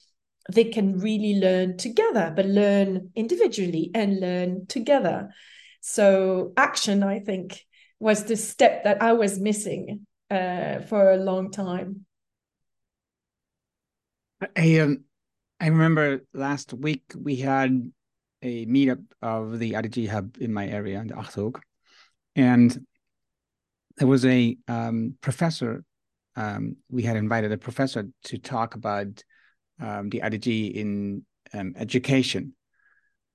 [0.52, 5.30] they can really learn together, but learn individually and learn together.
[5.80, 7.64] So, action, I think,
[8.00, 12.06] was the step that I was missing uh, for a long time.
[14.56, 15.04] I um,
[15.60, 17.90] I remember last week we had
[18.42, 21.60] a meetup of the IDG hub in my area, in Achterhoek,
[22.36, 22.86] and
[23.96, 25.84] there was a um, professor.
[26.36, 29.22] Um, we had invited a professor to talk about
[29.80, 32.54] um, the IDG in um, education.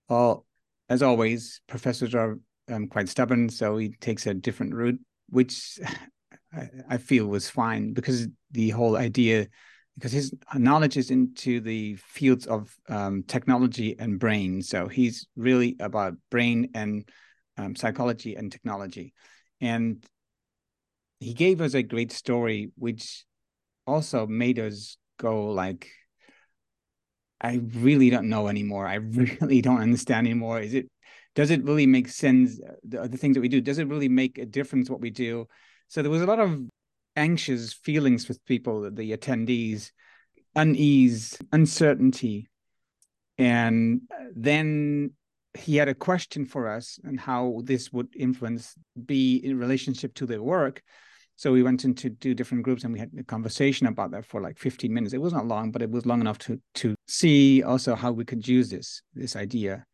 [0.09, 0.45] Well,
[0.89, 5.79] as always, professors are um, quite stubborn, so he takes a different route, which
[6.53, 9.47] I, I feel was fine because the whole idea,
[9.95, 15.75] because his knowledge is into the fields of um, technology and brain, so he's really
[15.79, 17.07] about brain and
[17.57, 19.13] um, psychology and technology,
[19.61, 20.03] and
[21.19, 23.25] he gave us a great story, which
[23.85, 25.89] also made us go like
[27.41, 28.85] I really don't know anymore.
[28.87, 28.95] I
[29.41, 30.59] really don't understand anymore.
[30.59, 30.89] Is it
[31.35, 33.61] does it really make sense uh, the, uh, the things that we do?
[33.61, 35.47] Does it really make a difference what we do?
[35.87, 36.59] So there was a lot of
[37.15, 39.91] anxious feelings with people the attendees
[40.55, 42.49] unease uncertainty.
[43.37, 45.11] And uh, then
[45.57, 50.25] he had a question for us and how this would influence be in relationship to
[50.25, 50.81] their work.
[51.35, 54.41] So we went into two different groups and we had a conversation about that for
[54.41, 55.13] like 15 minutes.
[55.13, 58.25] It was not long but it was long enough to to see also how we
[58.25, 59.85] could use this this idea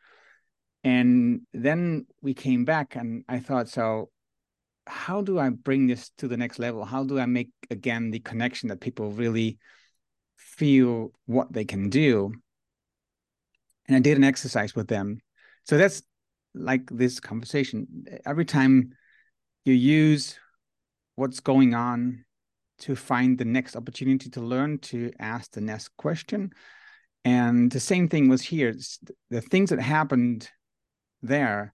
[0.86, 4.12] and then we came back and I thought, so
[4.86, 6.86] how do I bring this to the next level?
[6.86, 9.58] How do I make again the connection that people really
[10.38, 12.32] feel what they can do?
[13.88, 15.18] And I did an exercise with them.
[15.64, 16.04] So that's
[16.54, 18.06] like this conversation.
[18.24, 18.92] Every time
[19.64, 20.38] you use
[21.16, 22.26] what's going on
[22.78, 26.52] to find the next opportunity to learn, to ask the next question.
[27.24, 28.76] And the same thing was here.
[29.32, 30.48] The things that happened
[31.26, 31.74] there,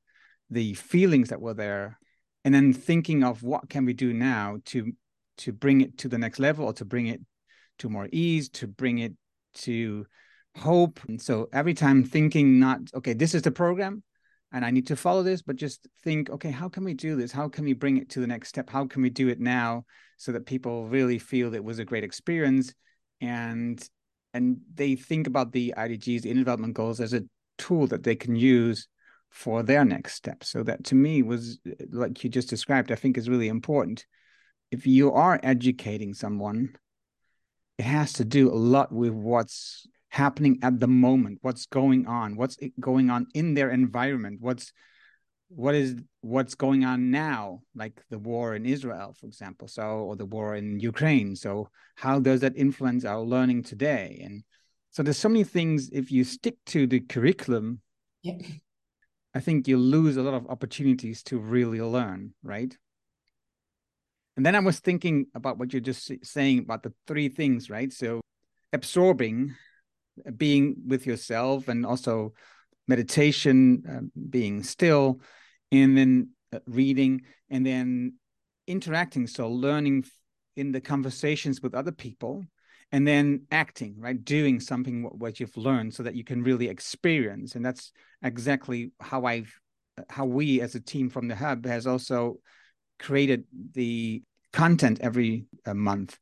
[0.49, 1.99] the feelings that were there,
[2.43, 4.91] and then thinking of what can we do now to
[5.37, 7.21] to bring it to the next level or to bring it
[7.79, 9.13] to more ease, to bring it
[9.53, 10.05] to
[10.55, 10.99] hope.
[11.07, 14.03] And so every time thinking not okay, this is the program
[14.51, 17.31] and I need to follow this, but just think, okay, how can we do this?
[17.31, 18.69] How can we bring it to the next step?
[18.69, 19.85] How can we do it now
[20.17, 22.73] so that people really feel it was a great experience
[23.21, 23.81] and
[24.33, 27.23] and they think about the IDGs, the inner development goals, as a
[27.57, 28.87] tool that they can use
[29.31, 30.43] for their next step.
[30.43, 34.05] So that to me was like you just described, I think is really important.
[34.69, 36.75] If you are educating someone,
[37.77, 42.35] it has to do a lot with what's happening at the moment, what's going on,
[42.35, 44.71] what's going on in their environment, what's
[45.53, 50.15] what is what's going on now like the war in israel for example so or
[50.15, 54.43] the war in ukraine so how does that influence our learning today and
[54.91, 57.81] so there's so many things if you stick to the curriculum
[58.23, 58.37] yeah.
[59.33, 62.75] I think you lose a lot of opportunities to really learn, right?
[64.35, 67.91] And then I was thinking about what you're just saying about the three things, right?
[67.91, 68.21] So
[68.73, 69.55] absorbing,
[70.35, 72.33] being with yourself, and also
[72.87, 75.21] meditation, uh, being still,
[75.71, 78.15] and then uh, reading, and then
[78.67, 80.05] interacting, so learning
[80.55, 82.43] in the conversations with other people,
[82.91, 84.23] and then acting, right?
[84.23, 87.55] Doing something what, you've learned so that you can really experience.
[87.55, 89.53] And that's exactly how I've
[90.09, 92.37] how we as a team from the hub has also
[92.97, 94.23] created the
[94.53, 96.17] content every uh, month.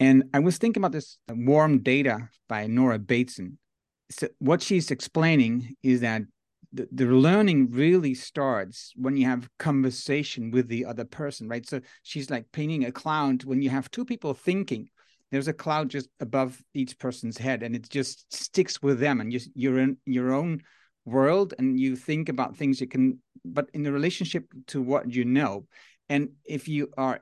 [0.00, 3.58] And I was thinking about this warm data by Nora Bateson.
[4.10, 6.22] So what she's explaining is that
[6.72, 11.66] the, the learning really starts when you have conversation with the other person, right?
[11.66, 14.88] So she's like painting a cloud when you have two people thinking.
[15.30, 19.32] There's a cloud just above each person's head, and it just sticks with them, and
[19.32, 20.62] you, you're in your own
[21.04, 25.24] world, and you think about things you can, but in the relationship to what you
[25.24, 25.66] know,
[26.08, 27.20] and if you are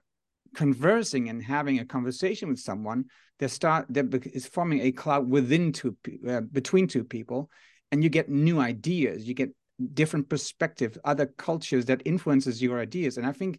[0.54, 3.04] conversing and having a conversation with someone,
[3.38, 5.96] they start there is forming a cloud within two
[6.28, 7.50] uh, between two people,
[7.90, 9.50] and you get new ideas, you get
[9.94, 13.58] different perspectives, other cultures that influences your ideas, and I think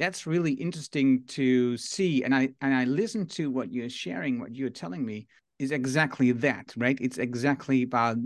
[0.00, 2.24] that's really interesting to see.
[2.24, 5.28] And I and I listen to what you're sharing, what you're telling me
[5.60, 6.98] is exactly that, right?
[7.00, 8.16] It's exactly about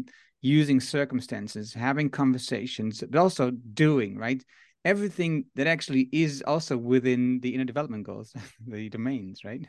[0.40, 4.42] using circumstances, having conversations, but also doing, right?
[4.84, 8.34] everything that actually is also within the inner development goals,
[8.66, 9.66] the domains, right?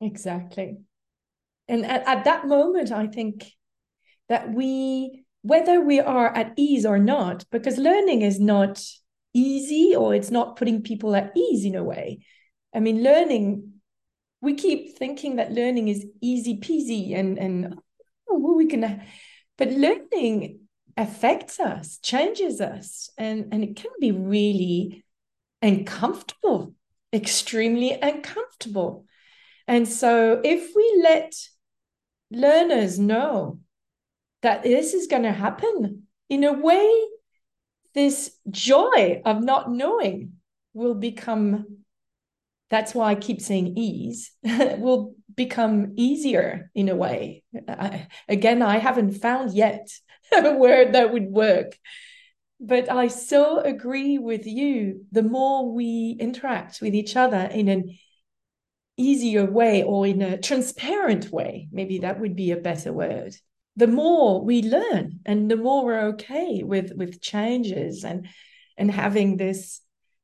[0.00, 0.78] Exactly.
[1.68, 3.52] And at, at that moment, I think
[4.28, 8.82] that we, whether we are at ease or not, because learning is not
[9.38, 12.20] easy or it's not putting people at ease in a way.
[12.74, 13.74] I mean, learning,
[14.40, 17.78] we keep thinking that learning is easy peasy and, and
[18.28, 19.02] oh, we can,
[19.56, 20.60] but learning
[20.96, 25.04] affects us, changes us, and, and it can be really
[25.62, 26.74] uncomfortable,
[27.12, 29.06] extremely uncomfortable.
[29.66, 31.34] And so, if we let
[32.30, 33.60] learners know
[34.42, 37.06] that this is going to happen, in a way,
[37.98, 40.34] this joy of not knowing
[40.72, 41.78] will become
[42.70, 47.42] that's why I keep saying ease will become easier in a way.
[47.66, 49.88] I, again, I haven't found yet
[50.32, 51.78] a word that would work.
[52.60, 55.06] But I so agree with you.
[55.12, 57.96] The more we interact with each other in an
[58.96, 63.34] easier way or in a transparent way, maybe that would be a better word,
[63.78, 68.28] the more we learn and the more we're okay with, with changes and,
[68.76, 69.80] and having this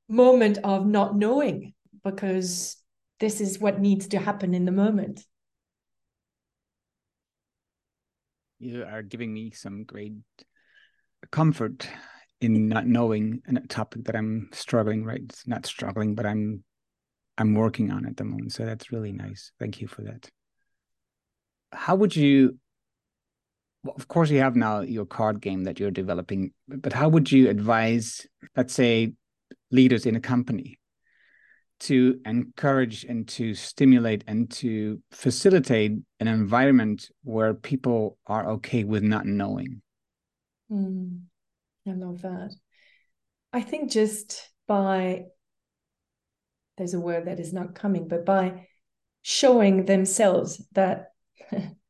[0.08, 2.76] moment of not knowing because
[3.20, 5.24] this is what needs to happen in the moment.
[8.64, 10.14] you are giving me some great
[11.30, 11.86] comfort
[12.40, 15.22] in not knowing a topic that I'm struggling, right?
[15.46, 16.64] Not struggling, but I'm
[17.36, 18.52] I'm working on at the moment.
[18.52, 19.52] So that's really nice.
[19.58, 20.28] Thank you for that.
[21.72, 22.58] How would you
[23.84, 27.30] well, of course you have now your card game that you're developing, but how would
[27.30, 28.26] you advise,
[28.56, 29.12] let's say,
[29.70, 30.78] leaders in a company
[31.80, 39.02] to encourage and to stimulate and to facilitate an environment where people are okay with
[39.02, 39.82] not knowing.
[40.70, 41.22] Mm,
[41.86, 42.54] I love that.
[43.52, 45.24] I think just by,
[46.78, 48.66] there's a word that is not coming, but by
[49.22, 51.08] showing themselves that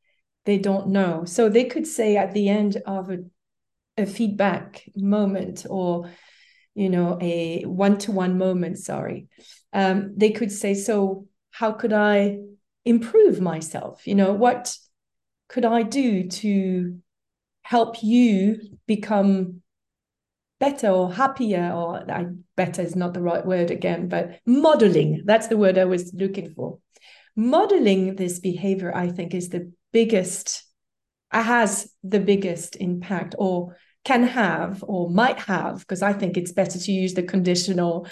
[0.45, 1.25] they don't know.
[1.25, 3.19] So they could say at the end of a,
[3.97, 6.09] a feedback moment or
[6.73, 9.29] you know a one-to-one moment sorry
[9.71, 12.37] um, they could say so how could i
[12.85, 14.05] improve myself?
[14.07, 14.77] You know what
[15.49, 16.99] could i do to
[17.63, 19.61] help you become
[20.59, 21.71] better or happier?
[21.73, 25.85] Or I, better is not the right word again but modeling that's the word i
[25.85, 26.79] was looking for.
[27.35, 30.47] Modeling this behavior i think is the biggest
[31.31, 31.71] has
[32.03, 36.91] the biggest impact or can have or might have, because I think it's better to
[36.91, 38.07] use the conditional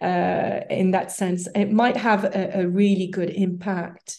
[0.00, 4.18] uh, in that sense, it might have a, a really good impact.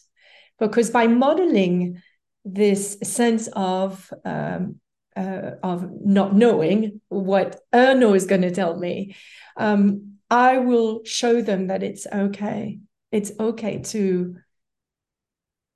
[0.58, 2.02] Because by modeling
[2.44, 4.80] this sense of um,
[5.16, 5.80] uh, of
[6.20, 9.16] not knowing what Erno is going to tell me,
[9.58, 12.80] um, I will show them that it's okay.
[13.12, 14.36] It's okay to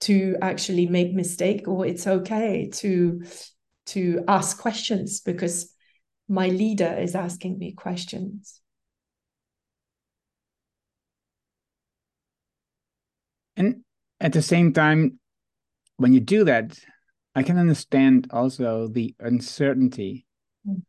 [0.03, 3.23] to actually make mistake, or it's okay to
[3.87, 5.73] to ask questions because
[6.27, 8.61] my leader is asking me questions.
[13.55, 13.83] And
[14.19, 15.19] at the same time,
[15.97, 16.79] when you do that,
[17.35, 20.25] I can understand also the uncertainty.
[20.67, 20.83] Mm.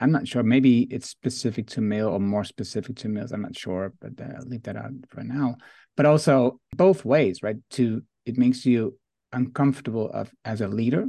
[0.00, 0.42] I'm not sure.
[0.42, 3.32] Maybe it's specific to male or more specific to males.
[3.32, 5.56] I'm not sure, but uh, I'll leave that out for now.
[5.96, 7.56] But also both ways, right?
[7.70, 8.98] To it makes you
[9.32, 11.08] uncomfortable of as a leader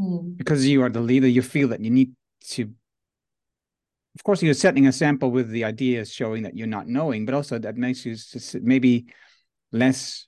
[0.00, 0.36] Mm.
[0.36, 2.12] Because you are the leader, you feel that you need
[2.48, 2.70] to
[4.14, 7.34] of course, you're setting a sample with the ideas showing that you're not knowing, but
[7.34, 8.16] also that makes you
[8.62, 9.08] maybe
[9.72, 10.26] less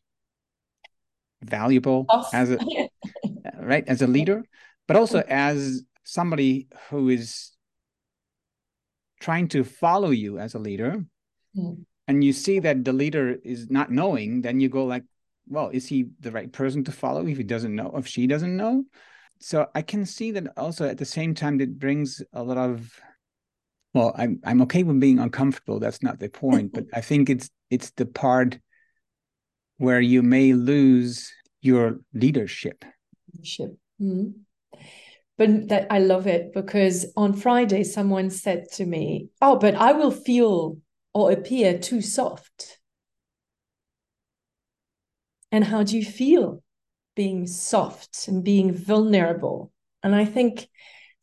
[1.40, 2.04] valuable
[2.34, 2.58] as a
[3.58, 4.44] right as a leader,
[4.86, 7.52] but also as somebody who is
[9.20, 11.02] trying to follow you as a leader.
[11.56, 11.86] Mm.
[12.06, 15.04] And you see that the leader is not knowing, then you go like,
[15.48, 18.56] well, is he the right person to follow if he doesn't know, if she doesn't
[18.56, 18.84] know?
[19.40, 22.90] So I can see that also at the same time it brings a lot of
[23.94, 25.80] well, I'm I'm okay with being uncomfortable.
[25.80, 28.58] That's not the point, but I think it's it's the part
[29.78, 31.32] where you may lose
[31.62, 32.84] your leadership.
[33.32, 33.76] Leadership.
[34.00, 34.78] Mm-hmm.
[35.36, 39.92] But that I love it because on Friday someone said to me, "Oh, but I
[39.92, 40.78] will feel
[41.14, 42.77] or appear too soft."
[45.50, 46.62] And how do you feel
[47.16, 49.72] being soft and being vulnerable?
[50.02, 50.68] And I think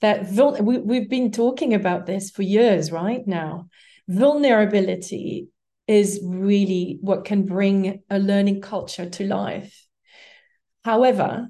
[0.01, 3.69] that vul- we, we've been talking about this for years, right now.
[4.07, 5.47] Vulnerability
[5.87, 9.85] is really what can bring a learning culture to life.
[10.83, 11.47] However,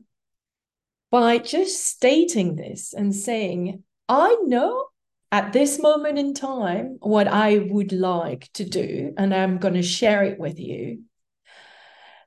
[1.12, 4.86] by just stating this and saying, I know
[5.32, 9.82] at this moment in time what I would like to do, and I'm going to
[9.82, 11.04] share it with you.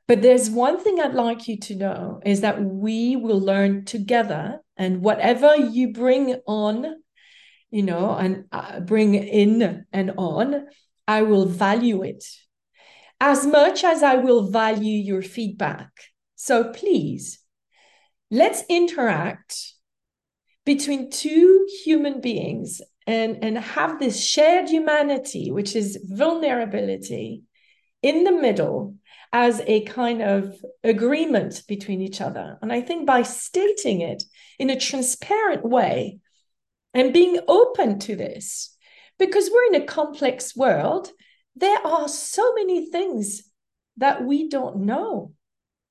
[0.08, 4.60] But there's one thing I'd like you to know is that we will learn together,
[4.74, 6.96] and whatever you bring on,
[7.70, 10.66] you know, and uh, bring in and on,
[11.06, 12.24] I will value it
[13.20, 15.90] as much as I will value your feedback.
[16.36, 17.40] So please,
[18.30, 19.74] let's interact
[20.64, 27.42] between two human beings and, and have this shared humanity, which is vulnerability,
[28.02, 28.94] in the middle
[29.32, 32.58] as a kind of agreement between each other.
[32.62, 34.22] And I think by stating it
[34.58, 36.18] in a transparent way
[36.94, 38.74] and being open to this,
[39.18, 41.10] because we're in a complex world,
[41.56, 43.42] there are so many things
[43.98, 45.32] that we don't know.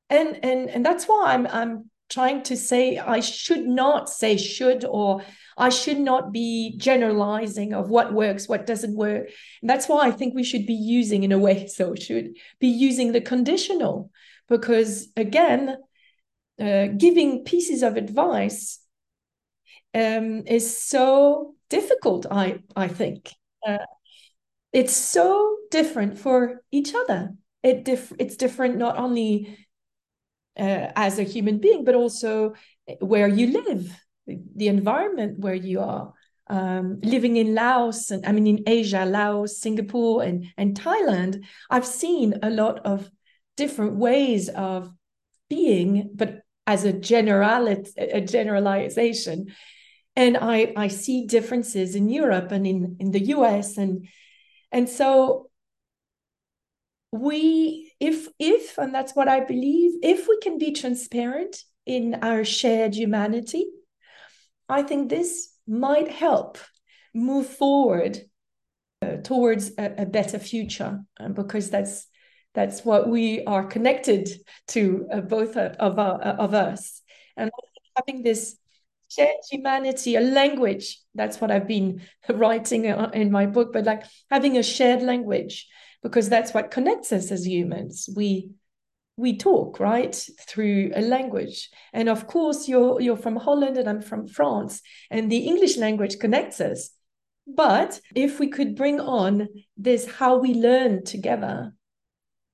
[0.10, 4.86] And and and that's why I'm I'm trying to say I should not say should
[4.86, 5.24] or
[5.58, 9.30] I should not be generalizing of what works, what doesn't work.
[9.62, 12.68] And that's why I think we should be using, in a way, so should be
[12.68, 14.12] using the conditional,
[14.48, 15.78] because again,
[16.60, 18.80] uh, giving pieces of advice
[19.94, 22.26] um, is so difficult.
[22.30, 23.32] I I think
[23.68, 23.86] uh,
[24.74, 27.34] it's so different for each other.
[27.64, 29.58] It diff- it's different not only
[30.60, 32.54] uh, as a human being, but also
[33.00, 33.92] where you live
[34.56, 36.14] the environment where you are
[36.50, 41.86] um, living in Laos and I mean in Asia, Laos, Singapore, and and Thailand, I've
[41.86, 43.10] seen a lot of
[43.58, 44.92] different ways of
[45.50, 49.48] being, but as a generality, a generalization.
[50.16, 54.08] And I I see differences in Europe and in in the US and
[54.72, 55.47] and so
[57.12, 62.44] we if if and that's what I believe if we can be transparent in our
[62.44, 63.66] shared humanity
[64.70, 66.58] I think this might help
[67.14, 68.20] move forward
[69.02, 72.08] uh, towards a, a, better future uh, because that's
[72.54, 74.30] that's what we are connected
[74.70, 77.02] to uh, both of uh, of us.
[77.38, 77.52] And
[77.96, 78.58] having this
[79.10, 84.04] shared humanity a language that's what i've been writing uh, in my book but like
[84.30, 85.66] having a shared language
[86.04, 88.10] because that's what connects us as humans.
[88.16, 88.52] We
[89.18, 90.16] we talk right
[90.48, 91.70] through a language.
[91.92, 96.20] And of course you're you're from holland and i'm from france and the english language
[96.20, 96.92] connects us.
[97.48, 101.74] But if we could bring on this how we learn together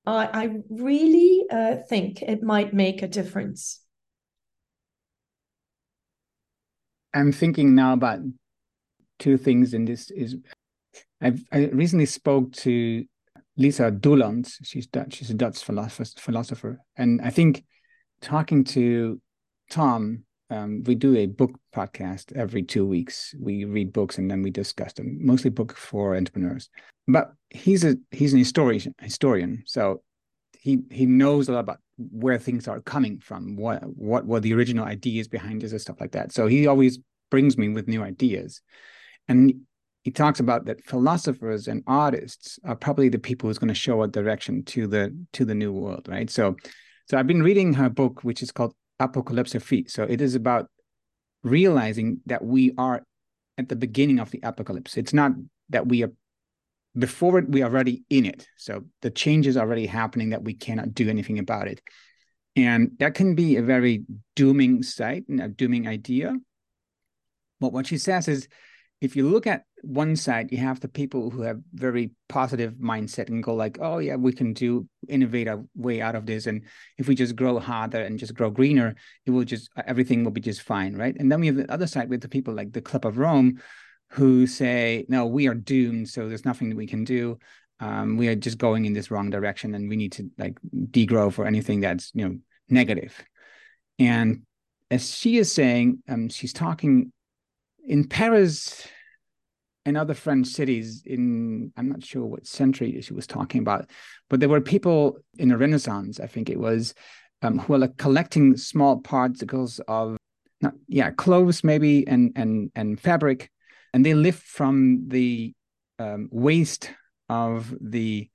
[0.06, 3.80] i, I really uh, think it might make a difference.
[7.14, 8.20] I'm thinking now about
[9.20, 10.36] two things in this is
[11.22, 13.06] I've, i recently spoke to
[13.58, 14.56] Lisa Douwlands.
[14.64, 15.16] She's Dutch.
[15.16, 16.80] She's a Dutch philosopher.
[16.95, 17.64] And I think
[18.22, 19.22] talking to
[19.70, 23.34] Tom, um, we do a book podcast every two weeks.
[23.39, 26.70] We read books and then we discuss them, mostly books for entrepreneurs.
[27.08, 28.93] But he's a he's an historian.
[29.01, 30.01] Historian, so
[30.60, 34.54] he he knows a lot about where things are coming from, what what were the
[34.54, 36.32] original ideas behind this and stuff like that.
[36.32, 36.99] So he always
[37.30, 38.62] brings me with new ideas,
[39.28, 39.54] and
[40.04, 44.04] he talks about that philosophers and artists are probably the people who's going to show
[44.04, 46.30] a direction to the to the new world right?
[46.30, 46.56] So
[47.10, 50.68] so i've been reading her book which is called Apocalypsofie so it is about
[51.43, 53.04] realizing that we are
[53.58, 54.97] at the beginning of the apocalypse.
[54.97, 55.34] It's not
[55.70, 56.12] that we are
[56.97, 58.47] before it we are already in it.
[58.58, 61.82] So the changes are already happening that we cannot do anything about it.
[62.56, 64.04] And that can be a very
[64.36, 66.36] dooming sight and a dooming idea.
[67.60, 68.47] But what she says is
[69.01, 73.28] if you look at one side you have the people who have very positive mindset
[73.28, 76.64] and go like oh yeah we can do innovate our way out of this and
[76.98, 80.40] if we just grow harder and just grow greener it will just everything will be
[80.40, 81.18] just fine right?
[81.20, 83.62] And then we have the other side with the people like the club of rome
[84.12, 87.38] who say no we are doomed so there's nothing that we can do.
[87.82, 90.58] Um, we are just going in this wrong direction and we need to like
[90.92, 92.38] degrow for anything that's you know
[92.70, 93.22] negative.
[94.00, 94.44] And
[94.90, 97.12] as she is saying um, she's talking
[97.86, 98.88] in paris
[99.86, 103.90] and other French cities in I'm not sure what century she was talking about,
[104.30, 106.94] but there were people in the Renaissance, I think it was,
[107.42, 110.18] um, who were like collecting small particles of
[110.62, 113.52] not yeah clothes maybe and and and fabric,
[113.94, 115.54] and they lived from the
[116.00, 116.92] um, waste
[117.30, 118.30] of the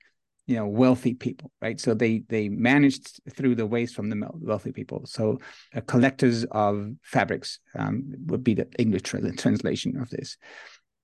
[0.46, 1.80] you know wealthy people right?
[1.80, 5.06] So they they managed through the waste from the wealthy people.
[5.06, 5.40] So
[5.74, 10.36] uh, collectors of fabrics um, would be the english tra- translation of this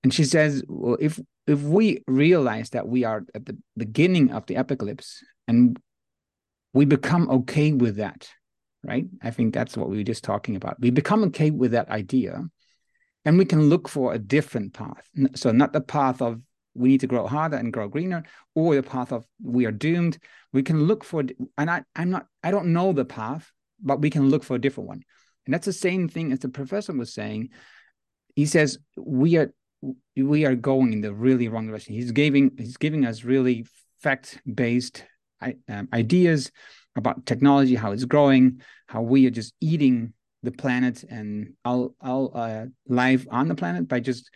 [0.05, 4.45] and she says, well, if if we realize that we are at the beginning of
[4.45, 5.79] the apocalypse and
[6.75, 8.29] we become okay with that,
[8.83, 9.07] right?
[9.23, 10.79] I think that's what we were just talking about.
[10.79, 12.43] We become okay with that idea,
[13.25, 15.09] and we can look for a different path.
[15.33, 16.39] So not the path of
[16.75, 20.19] we need to grow harder and grow greener, or the path of we are doomed.
[20.53, 21.23] We can look for,
[21.57, 23.51] and I, I'm not, I don't know the path,
[23.81, 25.01] but we can look for a different one.
[25.47, 27.49] And that's the same thing as the professor was saying.
[28.35, 29.51] He says we are
[30.15, 31.93] we are going in the really wrong direction.
[31.93, 33.65] He's giving he's giving us really
[34.01, 35.03] fact based
[35.41, 36.51] um, ideas
[36.95, 40.13] about technology, how it's growing, how we are just eating
[40.43, 44.29] the planet and our our uh, life on the planet by just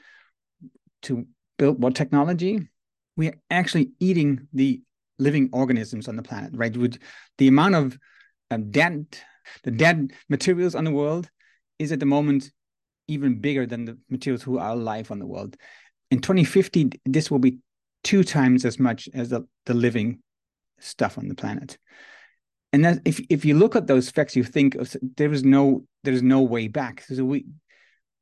[1.03, 1.25] to
[1.57, 2.67] build what technology.
[3.15, 4.81] We are actually eating the
[5.17, 6.75] living organisms on the planet, right?
[6.75, 6.99] With
[7.37, 7.97] the amount of
[8.51, 9.05] um, dead
[9.63, 11.29] the dead materials on the world
[11.79, 12.51] is at the moment
[13.09, 15.57] even bigger than the materials who are alive on the world.
[16.11, 17.57] In 2050, this will be
[18.03, 20.19] two times as much as the, the living
[20.79, 21.77] stuff on the planet.
[22.71, 24.77] And that if if you look at those facts, you think
[25.17, 27.01] there is no there's no way back.
[27.01, 27.45] So we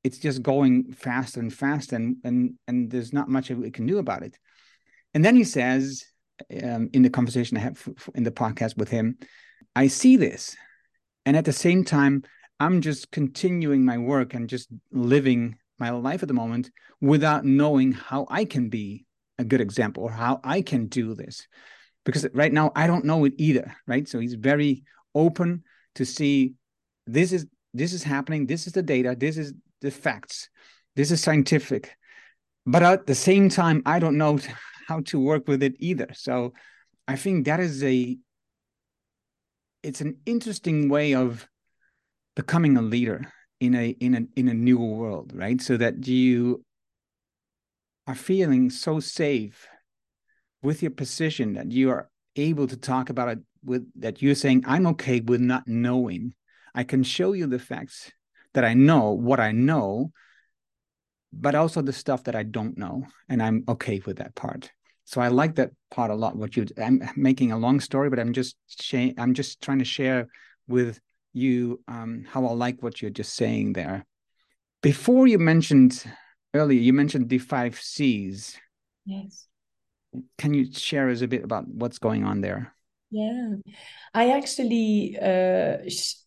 [0.03, 3.97] it's just going faster and faster, and and and there's not much we can do
[3.97, 4.37] about it.
[5.13, 6.05] And then he says
[6.63, 7.85] um, in the conversation I have
[8.15, 9.17] in the podcast with him,
[9.75, 10.55] I see this,
[11.25, 12.23] and at the same time,
[12.59, 17.91] I'm just continuing my work and just living my life at the moment without knowing
[17.91, 19.05] how I can be
[19.37, 21.47] a good example or how I can do this.
[22.03, 24.07] Because right now I don't know it either, right?
[24.07, 24.83] So he's very
[25.13, 25.63] open
[25.95, 26.53] to see
[27.05, 30.49] this is this is happening, this is the data, this is the facts,
[30.95, 31.95] this is scientific.
[32.65, 34.39] But at the same time, I don't know
[34.87, 36.07] how to work with it either.
[36.13, 36.53] So
[37.07, 38.17] I think that is a
[39.83, 41.47] it's an interesting way of
[42.37, 45.59] becoming a leader in a in a in a new world right?
[45.59, 46.63] So that you
[48.05, 49.67] are feeling so safe
[50.61, 54.63] with your position that you are able to talk about it with that you're saying
[54.67, 56.33] i'm okay with not knowing.
[56.75, 58.11] I can show you the facts
[58.53, 60.11] that i know what i know
[61.33, 64.71] but also the stuff that i don't know and i'm okay with that part.
[65.05, 68.19] So i like that part a lot what you i'm making a long story but
[68.19, 68.55] i'm just
[69.17, 70.27] i'm just trying to share
[70.67, 71.01] with
[71.37, 74.05] you um, how I like what you're just saying there.
[74.81, 76.03] Before you mentioned
[76.53, 78.57] earlier, you mentioned the five C's.
[79.05, 79.47] Yes.
[80.37, 82.73] Can you share us a bit about what's going on there?
[83.09, 83.55] Yeah,
[84.13, 85.77] I actually, uh,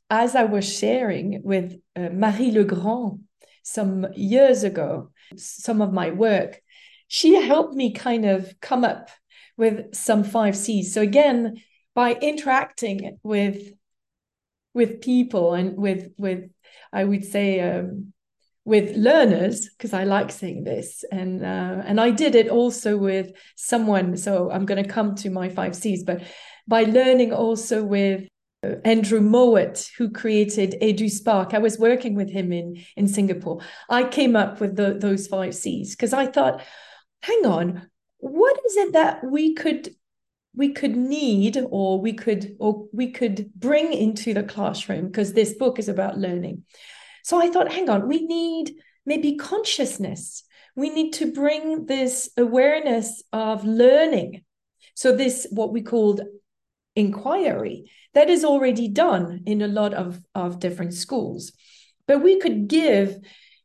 [0.09, 3.21] as I was sharing with uh, Marie Legrand
[3.63, 6.61] some years ago, some of my work,
[7.07, 9.11] she helped me kind of come up
[9.57, 10.95] with some five C's.
[10.95, 11.63] So again,
[11.95, 13.73] by interacting with
[14.75, 16.51] with people and with with
[16.93, 18.12] I would say um,
[18.64, 23.33] with learners because I like saying this and uh, and I did it also with
[23.57, 24.16] someone.
[24.16, 26.23] So I'm going to come to my five C's, but
[26.68, 28.29] by learning also with
[28.62, 31.55] uh, Andrew Mowat, who created EduSpark.
[31.55, 33.61] I was working with him in in Singapore.
[33.89, 36.62] I came up with the, those five C's because I thought,
[37.23, 39.95] hang on, what is it that we could
[40.61, 45.55] we could need or we could or we could bring into the classroom because this
[45.55, 46.65] book is about learning.
[47.25, 48.75] So i thought hang on we need
[49.07, 50.45] maybe consciousness.
[50.77, 54.43] We need to bring this awareness of learning.
[54.95, 56.21] So this what we called
[56.95, 61.53] inquiry that is already done in a lot of of different schools.
[62.07, 63.17] But we could give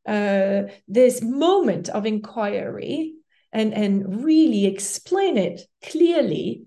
[0.07, 3.15] uh, this moment of inquiry
[3.51, 5.57] and and really explain it
[5.91, 6.65] clearly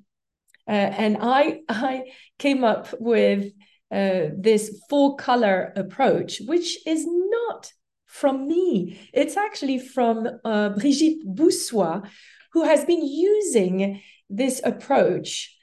[0.69, 3.53] uh, and I, I came up with
[3.91, 7.73] uh, this four color approach, which is not
[8.05, 9.09] from me.
[9.15, 12.07] It's actually from uh, Brigitte Boussois,
[12.53, 15.55] who has been using this approach.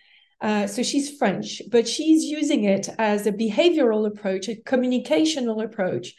[0.42, 6.14] Uh, so she's French, but she's using it as a behavioral approach, a communicational approach,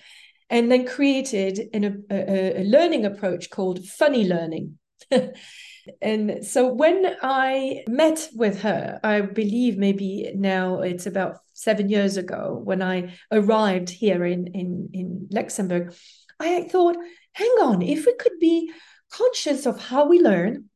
[0.48, 4.78] and then created an, a, a learning approach called funny learning.
[6.00, 12.16] and so when I met with her, I believe maybe now it's about seven years
[12.16, 15.94] ago when I arrived here in, in, in Luxembourg,
[16.38, 16.96] I thought,
[17.32, 18.72] hang on, if we could be
[19.10, 20.66] conscious of how we learn,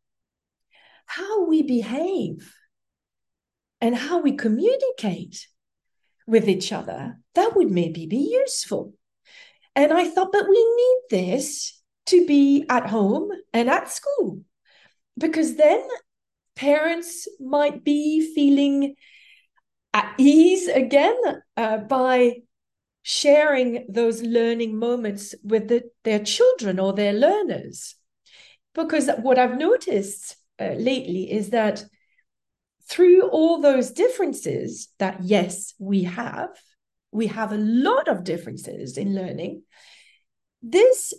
[1.07, 2.55] how we behave,
[3.81, 5.47] and how we communicate
[6.27, 8.95] with each other, that would maybe be useful.
[9.75, 14.43] And I thought, but we need this to be at home and at school,
[15.17, 15.87] because then
[16.57, 18.95] parents might be feeling
[19.93, 21.17] at ease again
[21.57, 22.37] uh, by
[23.03, 27.95] sharing those learning moments with the, their children or their learners.
[28.75, 31.85] Because what I've noticed uh, lately is that
[32.89, 36.51] through all those differences that, yes, we have,
[37.11, 39.63] we have a lot of differences in learning.
[40.63, 41.15] This,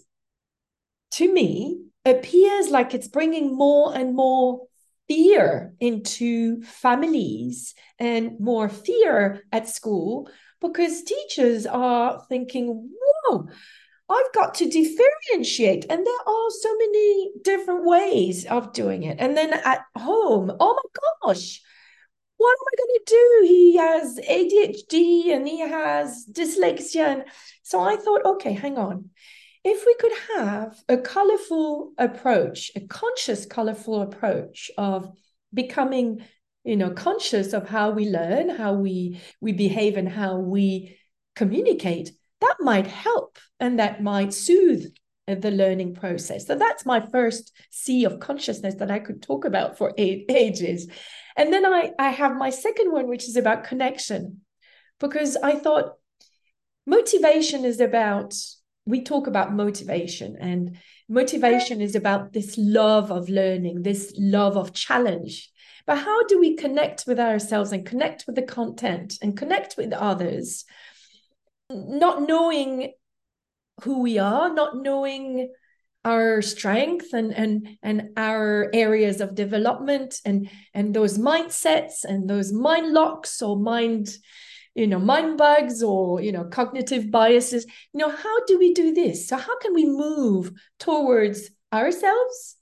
[1.12, 4.68] to me, appears like it's bringing more and more
[5.08, 10.30] fear into families and more fear at school
[10.62, 12.90] because teachers are thinking,
[13.26, 13.48] whoa,
[14.10, 15.86] I've got to differentiate.
[15.90, 19.18] And there are so many different ways of doing it.
[19.20, 21.62] And then at home, oh my gosh,
[22.38, 23.48] what am I going to do?
[23.48, 27.06] He has ADHD and he has dyslexia.
[27.06, 27.26] And
[27.64, 29.10] so I thought, okay, hang on.
[29.64, 35.12] If we could have a colorful approach, a conscious, colorful approach of
[35.54, 36.24] becoming
[36.64, 40.98] you know conscious of how we learn how we we behave and how we
[41.36, 44.86] communicate that might help and that might soothe
[45.28, 46.46] the learning process.
[46.46, 50.88] So that's my first c of consciousness that i could talk about for ages.
[51.38, 54.42] And then i i have my second one which is about connection
[55.00, 55.94] because i thought
[56.86, 58.34] motivation is about
[58.86, 60.78] we talk about motivation and
[61.08, 65.50] motivation is about this love of learning this love of challenge.
[65.86, 69.94] But how do we connect with ourselves and connect with the content and connect with
[69.94, 70.66] others,
[71.70, 72.94] not knowing
[73.84, 75.52] who we are, not knowing
[76.04, 82.52] our strength and and and our areas of development and and those mindsets and those
[82.52, 84.10] mind locks or mind
[84.76, 88.94] you know mind bugs or you know cognitive biases you know how do we do
[88.94, 92.56] this so how can we move towards ourselves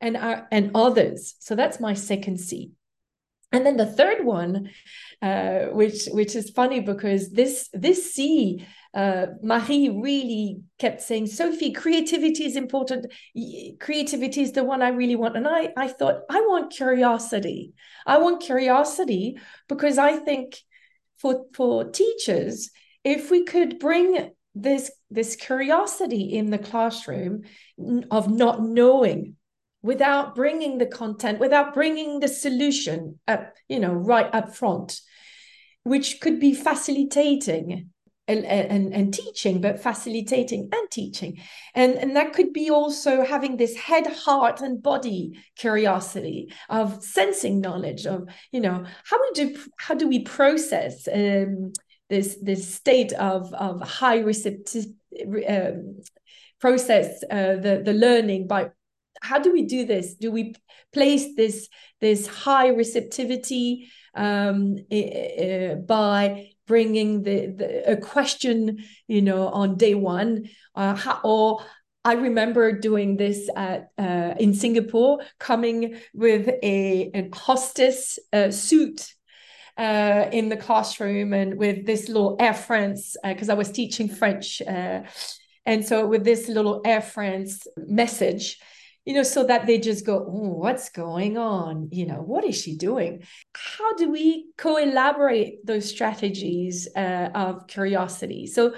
[0.00, 1.34] and our and others.
[1.40, 2.72] So that's my second C.
[3.52, 4.70] And then the third one,
[5.20, 11.72] uh, which which is funny because this this C, uh, Marie really kept saying, Sophie,
[11.72, 13.06] creativity is important.
[13.80, 15.36] Creativity is the one I really want.
[15.36, 17.72] And I I thought I want curiosity.
[18.06, 19.38] I want curiosity
[19.68, 20.56] because I think
[21.20, 22.70] for for teachers,
[23.04, 27.42] if we could bring this this curiosity in the classroom
[28.10, 29.36] of not knowing
[29.82, 35.00] without bringing the content, without bringing the solution up, you know, right up front,
[35.84, 37.90] which could be facilitating
[38.38, 41.40] and, and, and teaching, but facilitating and teaching.
[41.74, 47.60] And, and that could be also having this head, heart, and body curiosity of sensing
[47.60, 51.72] knowledge of, you know, how we do how do we process um,
[52.08, 54.86] this this state of of high receptive
[55.48, 56.00] um,
[56.60, 58.70] process uh, the the learning by
[59.22, 60.14] how do we do this?
[60.14, 60.54] Do we
[60.92, 61.68] place this
[62.00, 69.96] this high receptivity um, uh, by bringing the, the, a question, you know, on day
[69.96, 71.64] one, uh, how, or
[72.04, 79.12] I remember doing this at uh, in Singapore, coming with a, hostess uh, suit
[79.76, 84.08] uh, in the classroom and with this little Air France because uh, I was teaching
[84.08, 85.00] French, uh,
[85.66, 88.60] and so with this little Air France message,
[89.04, 91.88] you know, so that they just go, what's going on?
[91.90, 93.22] You know, what is she doing?
[93.54, 98.46] How do we co elaborate those strategies uh, of curiosity?
[98.46, 98.74] So,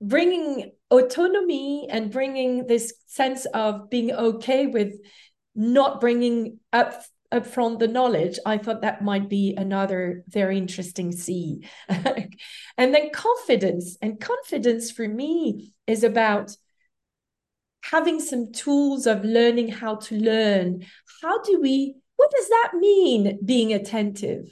[0.00, 4.94] bringing autonomy and bringing this sense of being okay with
[5.54, 11.12] not bringing up up front the knowledge i thought that might be another very interesting
[11.12, 16.50] c and then confidence and confidence for me is about
[17.82, 20.84] having some tools of learning how to learn.
[21.20, 24.48] How do we, what does that mean, being attentive?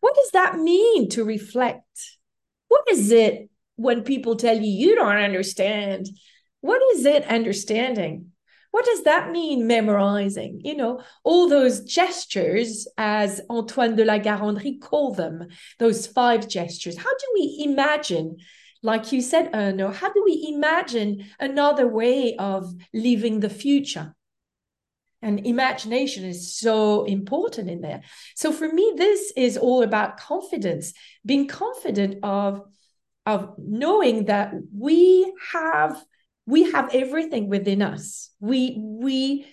[0.00, 2.18] What does that mean to reflect?
[2.68, 3.50] What is it
[3.80, 6.06] when people tell you you don't understand.
[6.60, 8.26] What is it understanding?
[8.72, 10.60] What does that mean, memorizing?
[10.62, 15.48] You know, all those gestures, as Antoine de la Garanderie called them,
[15.78, 16.98] those five gestures.
[16.98, 18.36] How do we imagine,
[18.82, 24.14] like you said, Erno, how do we imagine another way of living the future?
[25.22, 28.02] And imagination is so important in there.
[28.36, 30.94] So for me, this is all about confidence,
[31.26, 32.62] being confident of,
[33.26, 36.02] of knowing that we have
[36.46, 39.46] we have everything within us we we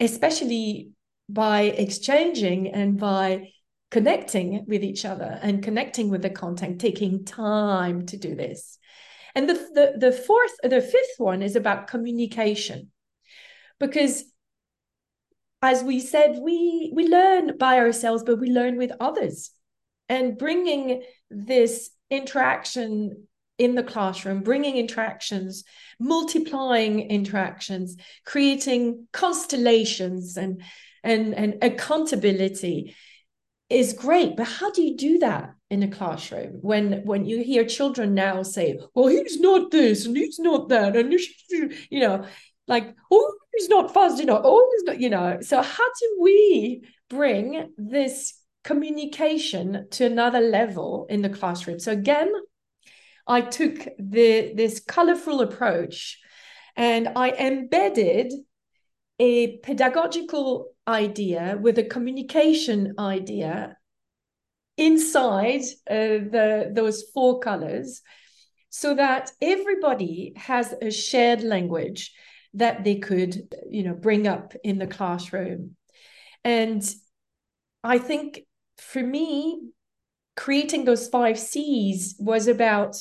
[0.00, 0.90] especially
[1.28, 3.52] by exchanging and by
[3.90, 8.78] connecting with each other and connecting with the content taking time to do this.
[9.34, 12.90] And the, the the fourth the fifth one is about communication.
[13.78, 14.24] Because
[15.62, 19.50] as we said we we learn by ourselves but we learn with others.
[20.08, 23.26] And bringing this interaction
[23.58, 25.64] in the classroom, bringing interactions,
[25.98, 30.62] multiplying interactions, creating constellations and,
[31.02, 32.94] and, and accountability
[33.68, 34.36] is great.
[34.36, 38.42] But how do you do that in a classroom when when you hear children now
[38.42, 41.12] say, well, he's not this and he's not that, and
[41.90, 42.24] you know,
[42.68, 45.38] like, oh, he's not fast enough, oh, he's not, you know.
[45.40, 51.78] So how do we bring this communication to another level in the classroom?
[51.78, 52.32] So again,
[53.26, 56.20] I took the this colorful approach
[56.76, 58.32] and I embedded
[59.18, 63.76] a pedagogical idea with a communication idea
[64.76, 68.02] inside uh, the those four colors
[68.68, 72.12] so that everybody has a shared language
[72.54, 75.76] that they could you know bring up in the classroom.
[76.44, 76.82] And
[77.82, 78.40] i think
[78.78, 79.60] for me
[80.36, 82.96] creating those five c's was about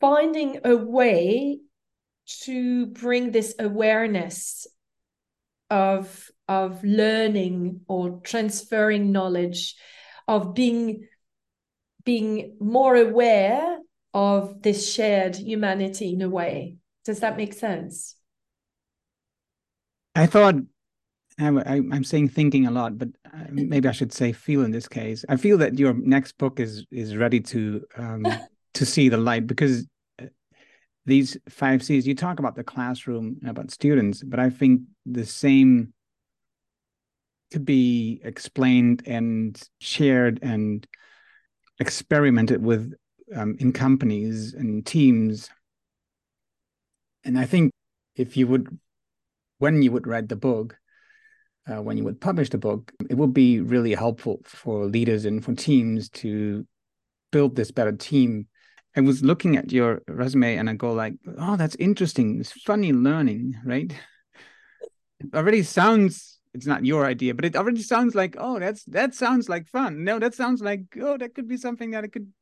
[0.00, 1.60] finding a way
[2.26, 4.66] to bring this awareness
[5.74, 9.74] of of learning or transferring knowledge
[10.28, 11.08] of being
[12.04, 13.78] being more aware
[14.12, 18.14] of this shared humanity in a way does that make sense
[20.14, 20.54] i thought
[21.36, 24.86] I, am saying thinking a lot, but uh, maybe I should say feel in this
[24.86, 25.24] case.
[25.28, 28.24] I feel that your next book is is ready to um,
[28.74, 29.84] to see the light because
[31.06, 35.26] these five C's, you talk about the classroom and about students, but I think the
[35.26, 35.92] same
[37.52, 40.86] could be explained and shared and
[41.78, 42.94] experimented with
[43.34, 45.50] um, in companies and teams.
[47.24, 47.72] And I think
[48.16, 48.78] if you would,
[49.58, 50.76] when you would write the book,
[51.66, 55.44] uh, when you would publish the book, it would be really helpful for leaders and
[55.44, 56.66] for teams to
[57.30, 58.46] build this better team
[58.96, 62.40] I was looking at your resume and I go like, oh, that's interesting.
[62.40, 63.92] It's funny learning, right?
[65.20, 69.14] It already sounds it's not your idea, but it already sounds like, oh, that's that
[69.14, 70.04] sounds like fun.
[70.04, 72.32] No, that sounds like, oh, that could be something that it could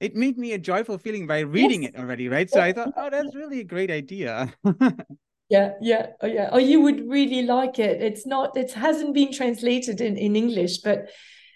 [0.00, 1.92] it made me a joyful feeling by reading yes.
[1.92, 2.50] it already, right?
[2.50, 4.52] So I thought, oh, that's really a great idea.
[5.50, 6.48] yeah, yeah, oh, yeah.
[6.52, 8.00] Oh, you would really like it.
[8.02, 11.10] It's not, it hasn't been translated in, in English, but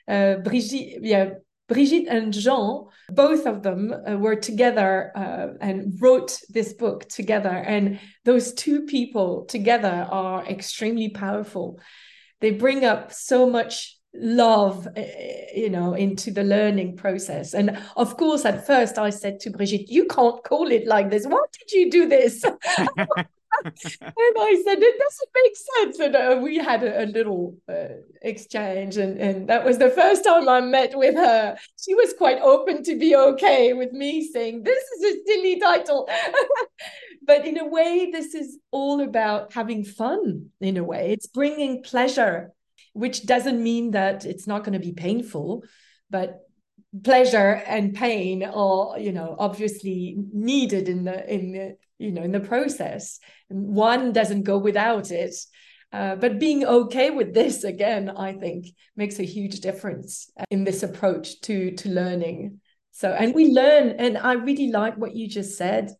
[0.09, 1.30] uh, Brigitte, yeah,
[1.72, 7.48] Brigitte and Jean, both of them uh, were together uh, and wrote this book together.
[7.48, 11.80] And those two people together are extremely powerful.
[12.40, 15.02] They bring up so much love uh,
[15.54, 19.88] you know into the learning process and of course at first i said to brigitte
[19.88, 22.44] you can't call it like this why did you do this
[23.64, 23.74] and
[24.38, 25.98] I said, it doesn't make sense.
[25.98, 30.24] And uh, we had a, a little uh, exchange, and, and that was the first
[30.24, 31.56] time I met with her.
[31.82, 36.08] She was quite open to be okay with me saying, This is a silly title.
[37.26, 41.12] but in a way, this is all about having fun, in a way.
[41.12, 42.52] It's bringing pleasure,
[42.92, 45.64] which doesn't mean that it's not going to be painful,
[46.10, 46.40] but
[47.05, 52.32] pleasure and pain are you know obviously needed in the in the you know in
[52.32, 53.18] the process.
[53.49, 55.34] One doesn't go without it.
[55.93, 58.64] Uh, but being okay with this again i think
[58.97, 62.61] makes a huge difference in this approach to to learning.
[62.93, 65.90] So and we learn and i really like what you just said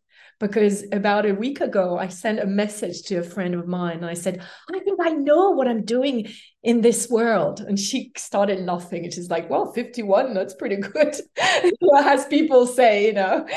[0.43, 4.07] because about a week ago i sent a message to a friend of mine and
[4.07, 4.43] i said
[4.74, 6.28] i think i know what i'm doing
[6.64, 7.61] in this world.
[7.61, 11.16] And she started laughing and she's like well 51 that's pretty good.
[12.05, 13.47] As people say you know.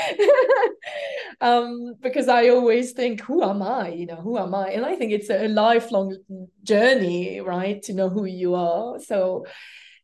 [1.40, 3.88] Um, because i always think who am i?
[3.88, 4.70] You know who am i?
[4.70, 6.16] And i think it's a lifelong
[6.62, 8.98] journey right to know who you are.
[9.00, 9.44] So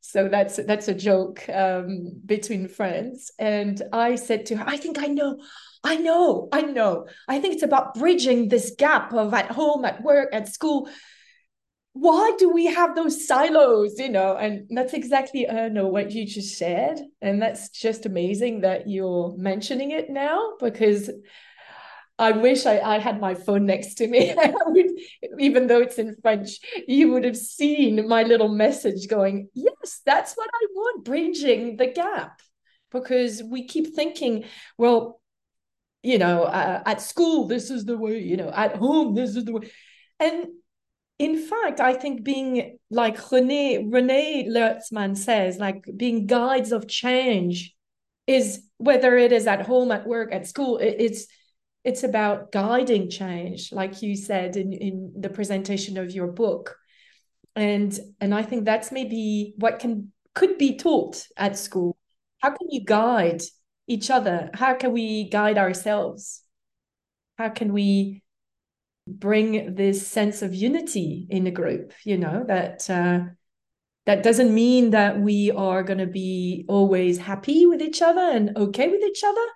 [0.03, 3.31] So that's that's a joke um, between friends.
[3.39, 5.39] And I said to her, I think I know,
[5.85, 7.07] I know, I know.
[7.29, 10.89] I think it's about bridging this gap of at home, at work, at school.
[11.95, 13.99] Why do we have those silos?
[13.99, 18.63] You know, and that's exactly uh, no what you just said, and that's just amazing
[18.63, 21.11] that you're mentioning it now because
[22.19, 24.35] I wish I, I had my phone next to me.
[25.39, 30.35] even though it's in French, you would have seen my little message going, Yes, that's
[30.35, 32.41] what I want, bridging the gap.
[32.91, 34.45] Because we keep thinking,
[34.77, 35.22] well,
[36.03, 39.45] you know, uh, at school, this is the way, you know, at home, this is
[39.45, 39.71] the way.
[40.19, 40.47] And
[41.19, 47.75] in fact, I think being like Renee, Renee Lertzman says, like being guides of change
[48.27, 51.27] is whether it is at home, at work, at school, it, it's
[51.85, 56.77] it's about guiding change like you said in, in the presentation of your book
[57.57, 61.97] and and i think that's maybe what can could be taught at school
[62.39, 63.43] how can you guide
[63.87, 64.51] each other.
[64.55, 66.43] How can we guide ourselves?
[67.39, 68.23] How can we
[69.07, 73.19] bring this sense of unity in a group you know that uh,
[74.07, 78.57] that doesn't mean that we are going to be always happy with each other and
[78.57, 79.47] okay with each other.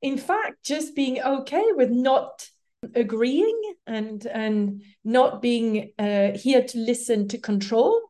[0.00, 2.48] In fact, just being okay with not
[2.94, 8.00] agreeing and and not being uh, here to listen to control,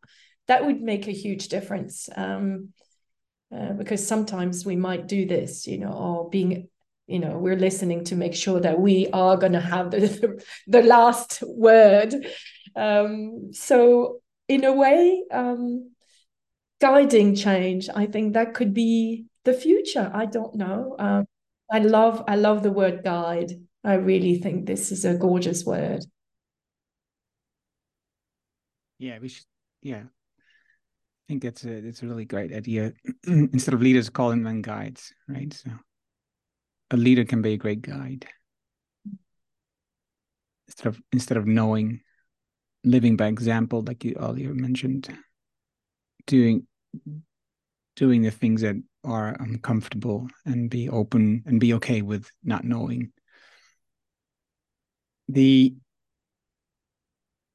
[0.47, 2.09] that would make a huge difference.
[2.15, 2.69] Um,
[3.55, 6.69] uh, because sometimes we might do this, you know, or being
[7.07, 10.83] you know we're listening to make sure that we are going to have the, the
[10.83, 12.15] last word
[12.77, 15.91] um, so in a way um,
[16.81, 21.27] guiding change i think that could be the future i don't know um,
[21.71, 23.53] I love I love the word guide.
[23.85, 26.05] I really think this is a gorgeous word.
[28.99, 29.47] Yeah, we should.
[29.83, 30.05] Yeah,
[31.31, 32.93] think it's a that's a really great idea.
[33.27, 35.53] Instead of leaders, calling them guides, right?
[35.53, 35.71] So,
[36.91, 38.27] a leader can be a great guide.
[40.67, 42.01] Instead of instead of knowing,
[42.83, 45.09] living by example, like you earlier mentioned,
[46.27, 46.67] doing
[47.95, 48.75] doing the things that
[49.05, 53.13] are uncomfortable and be open and be okay with not knowing
[55.29, 55.75] the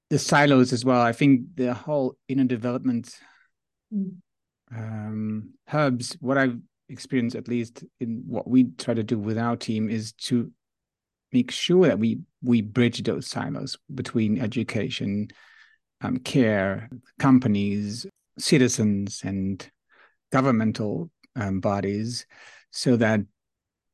[0.09, 3.19] the silos as well i think the whole inner development
[3.93, 4.11] mm.
[4.75, 6.57] um, hubs what i've
[6.89, 10.51] experienced at least in what we try to do with our team is to
[11.31, 15.27] make sure that we we bridge those silos between education
[16.01, 18.05] um, care companies
[18.38, 19.69] citizens and
[20.31, 22.25] governmental um, bodies
[22.71, 23.21] so that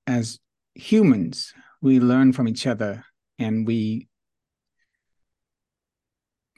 [0.08, 0.40] as
[0.76, 3.04] humans we learn from each other
[3.40, 4.08] and we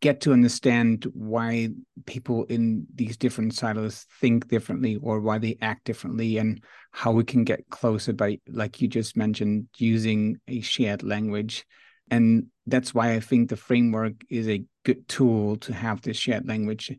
[0.03, 1.69] get to understand why
[2.05, 7.23] people in these different silos think differently or why they act differently and how we
[7.23, 11.65] can get closer by like you just mentioned using a shared language.
[12.11, 16.45] And that's why i think the framework is a good tool to have this shared
[16.49, 16.91] language.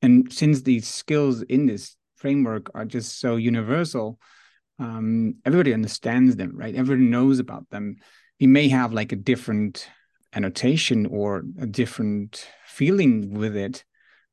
[0.00, 4.20] And since these skills in this framework are just so universal
[4.78, 6.76] um, everybody understands them right?
[6.76, 7.96] Everyone knows about them.
[8.38, 9.88] We may have like a different
[10.34, 13.84] annotation or a different feeling with it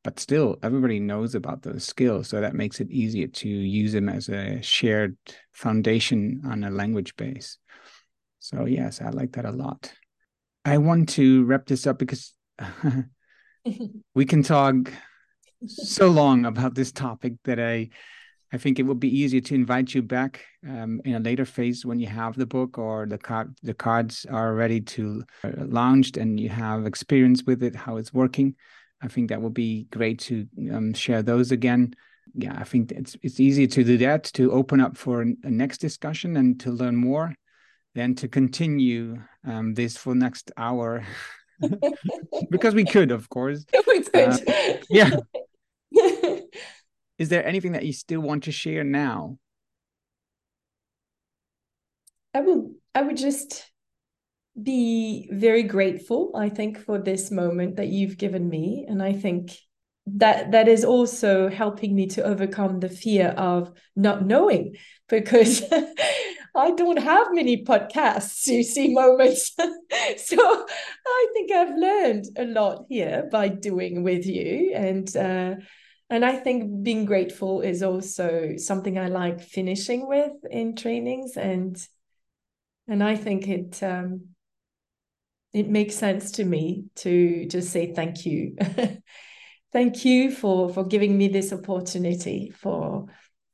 [0.03, 4.07] but still everybody knows about those skills so that makes it easier to use them
[4.07, 5.17] as a shared
[5.51, 7.57] foundation on a language base.
[8.39, 9.93] So yes i like that a lot.
[10.63, 12.33] I want to wrap this up because
[14.15, 14.91] we can talk
[15.67, 17.89] so long about this topic that I
[18.51, 21.85] I think it would be easier to invite you back um, in a later phase
[21.85, 26.17] when you have the book or the card the cards are ready to uh, launched
[26.17, 28.55] and you have experience with it, how it's working.
[29.01, 31.93] I think that would be great to um, share those again.
[32.33, 35.77] Yeah, I think it's it's easier to do that to open up for a next
[35.79, 37.33] discussion and to learn more,
[37.95, 41.05] than to continue um, this for next hour.
[42.49, 43.65] because we could, of course.
[43.87, 44.49] We could.
[44.49, 45.11] Uh, yeah,
[47.19, 49.37] is there anything that you still want to share now?
[52.33, 53.69] I would I would just
[54.61, 58.85] be very grateful, I think, for this moment that you've given me.
[58.87, 59.57] And I think
[60.07, 64.75] that that is also helping me to overcome the fear of not knowing
[65.09, 65.63] because
[66.55, 69.55] I don't have many podcasts, you see, moments.
[70.17, 70.65] so
[71.07, 74.73] I think I've learned a lot here by doing with you.
[74.73, 75.55] And uh,
[76.09, 81.77] and I think being grateful is also something I like finishing with in trainings and
[82.87, 84.29] and I think it um
[85.53, 88.55] it makes sense to me to just say thank you.
[89.71, 93.05] Thank you for for giving me this opportunity for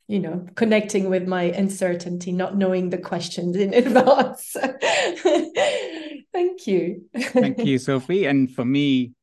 [0.08, 4.56] you know connecting with my uncertainty not knowing the questions in advance.
[6.34, 7.10] Thank you.
[7.14, 8.26] Thank you sophie.
[8.26, 9.14] And for me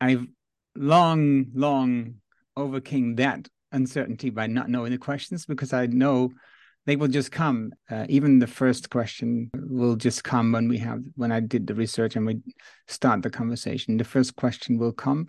[0.00, 0.26] i've
[0.74, 2.14] long long
[2.60, 6.30] overcame that uncertainty by not knowing the questions because i know
[6.86, 7.72] they will just come.
[7.90, 11.74] Uh, even the first question will just come when we have when I did the
[11.74, 12.40] research and we
[12.88, 13.96] start the conversation.
[13.96, 15.26] The first question will come,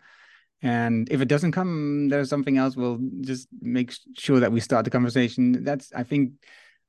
[0.62, 2.76] and if it doesn't come, there's something else.
[2.76, 5.64] We'll just make sure that we start the conversation.
[5.64, 6.34] That's I think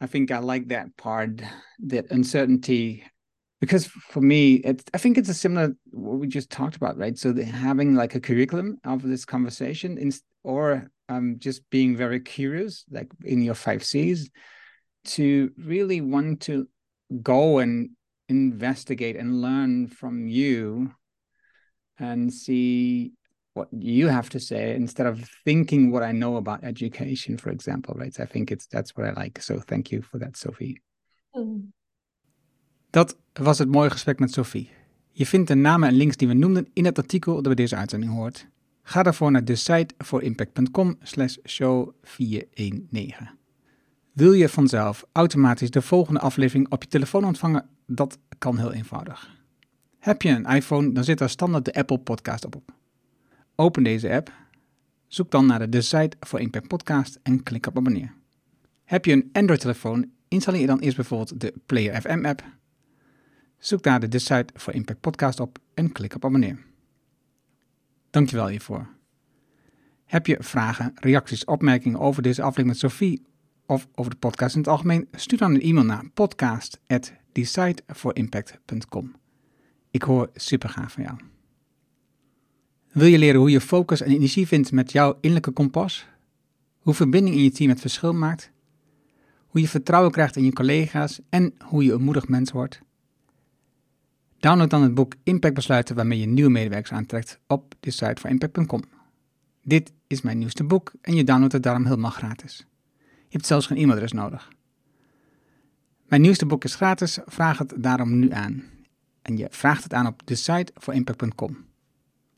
[0.00, 1.42] I think I like that part,
[1.80, 3.04] that uncertainty,
[3.62, 4.60] because for me,
[4.92, 7.16] I think it's a similar what we just talked about, right?
[7.16, 12.84] So having like a curriculum of this conversation, in, or um, just being very curious,
[12.90, 14.28] like in your five C's,
[15.04, 16.66] to really want to
[17.22, 17.90] go and
[18.28, 20.92] investigate and learn from you
[22.00, 23.12] and see
[23.54, 27.94] what you have to say instead of thinking what I know about education, for example,
[27.96, 28.12] right?
[28.12, 29.40] So I think it's that's what I like.
[29.40, 30.82] So thank you for that, Sophie.
[31.36, 31.68] Mm.
[32.92, 34.70] Dat was het mooie gesprek met Sophie.
[35.12, 37.76] Je vindt de namen en links die we noemden in het artikel dat bij deze
[37.76, 38.46] uitzending hoort.
[38.82, 43.30] Ga daarvoor naar de site voor impact.com slash show 419.
[44.12, 47.68] Wil je vanzelf automatisch de volgende aflevering op je telefoon ontvangen?
[47.86, 49.30] Dat kan heel eenvoudig.
[49.98, 52.72] Heb je een iPhone, dan zit daar standaard de Apple Podcast op.
[53.54, 54.32] Open deze app,
[55.06, 58.14] zoek dan naar de site voor Impact Podcast en klik op abonneer.
[58.84, 62.60] Heb je een Android-telefoon, installeer dan eerst bijvoorbeeld de Player FM app.
[63.62, 66.58] Zoek daar de site voor Impact Podcast op en klik op abonneer.
[68.10, 68.88] Dankjewel hiervoor.
[70.04, 73.22] Heb je vragen, reacties, opmerkingen over deze aflevering met Sophie
[73.66, 75.08] of over de podcast in het algemeen?
[75.12, 79.14] Stuur dan een e-mail naar podcast@decideforimpact.com.
[79.90, 81.18] Ik hoor super gaaf van jou.
[82.92, 86.06] Wil je leren hoe je focus en energie vindt met jouw innerlijke kompas?
[86.78, 88.50] Hoe verbinding in je team het verschil maakt?
[89.46, 92.82] Hoe je vertrouwen krijgt in je collega's en hoe je een moedig mens wordt?
[94.42, 98.30] Download dan het boek Impact Besluiten waarmee je nieuwe medewerkers aantrekt op de site van
[98.30, 98.82] impact.com.
[99.62, 102.66] Dit is mijn nieuwste boek en je downloadt het daarom helemaal gratis.
[102.98, 104.52] Je hebt zelfs geen e-mailadres nodig.
[106.06, 108.62] Mijn nieuwste boek is gratis, vraag het daarom nu aan.
[109.22, 111.64] En je vraagt het aan op de site voor impact.com.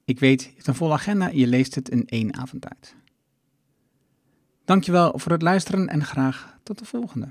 [0.04, 2.96] Ik weet, je hebt een volle agenda en je leest het in één avond uit.
[4.64, 7.30] Dankjewel voor het luisteren en graag tot de volgende.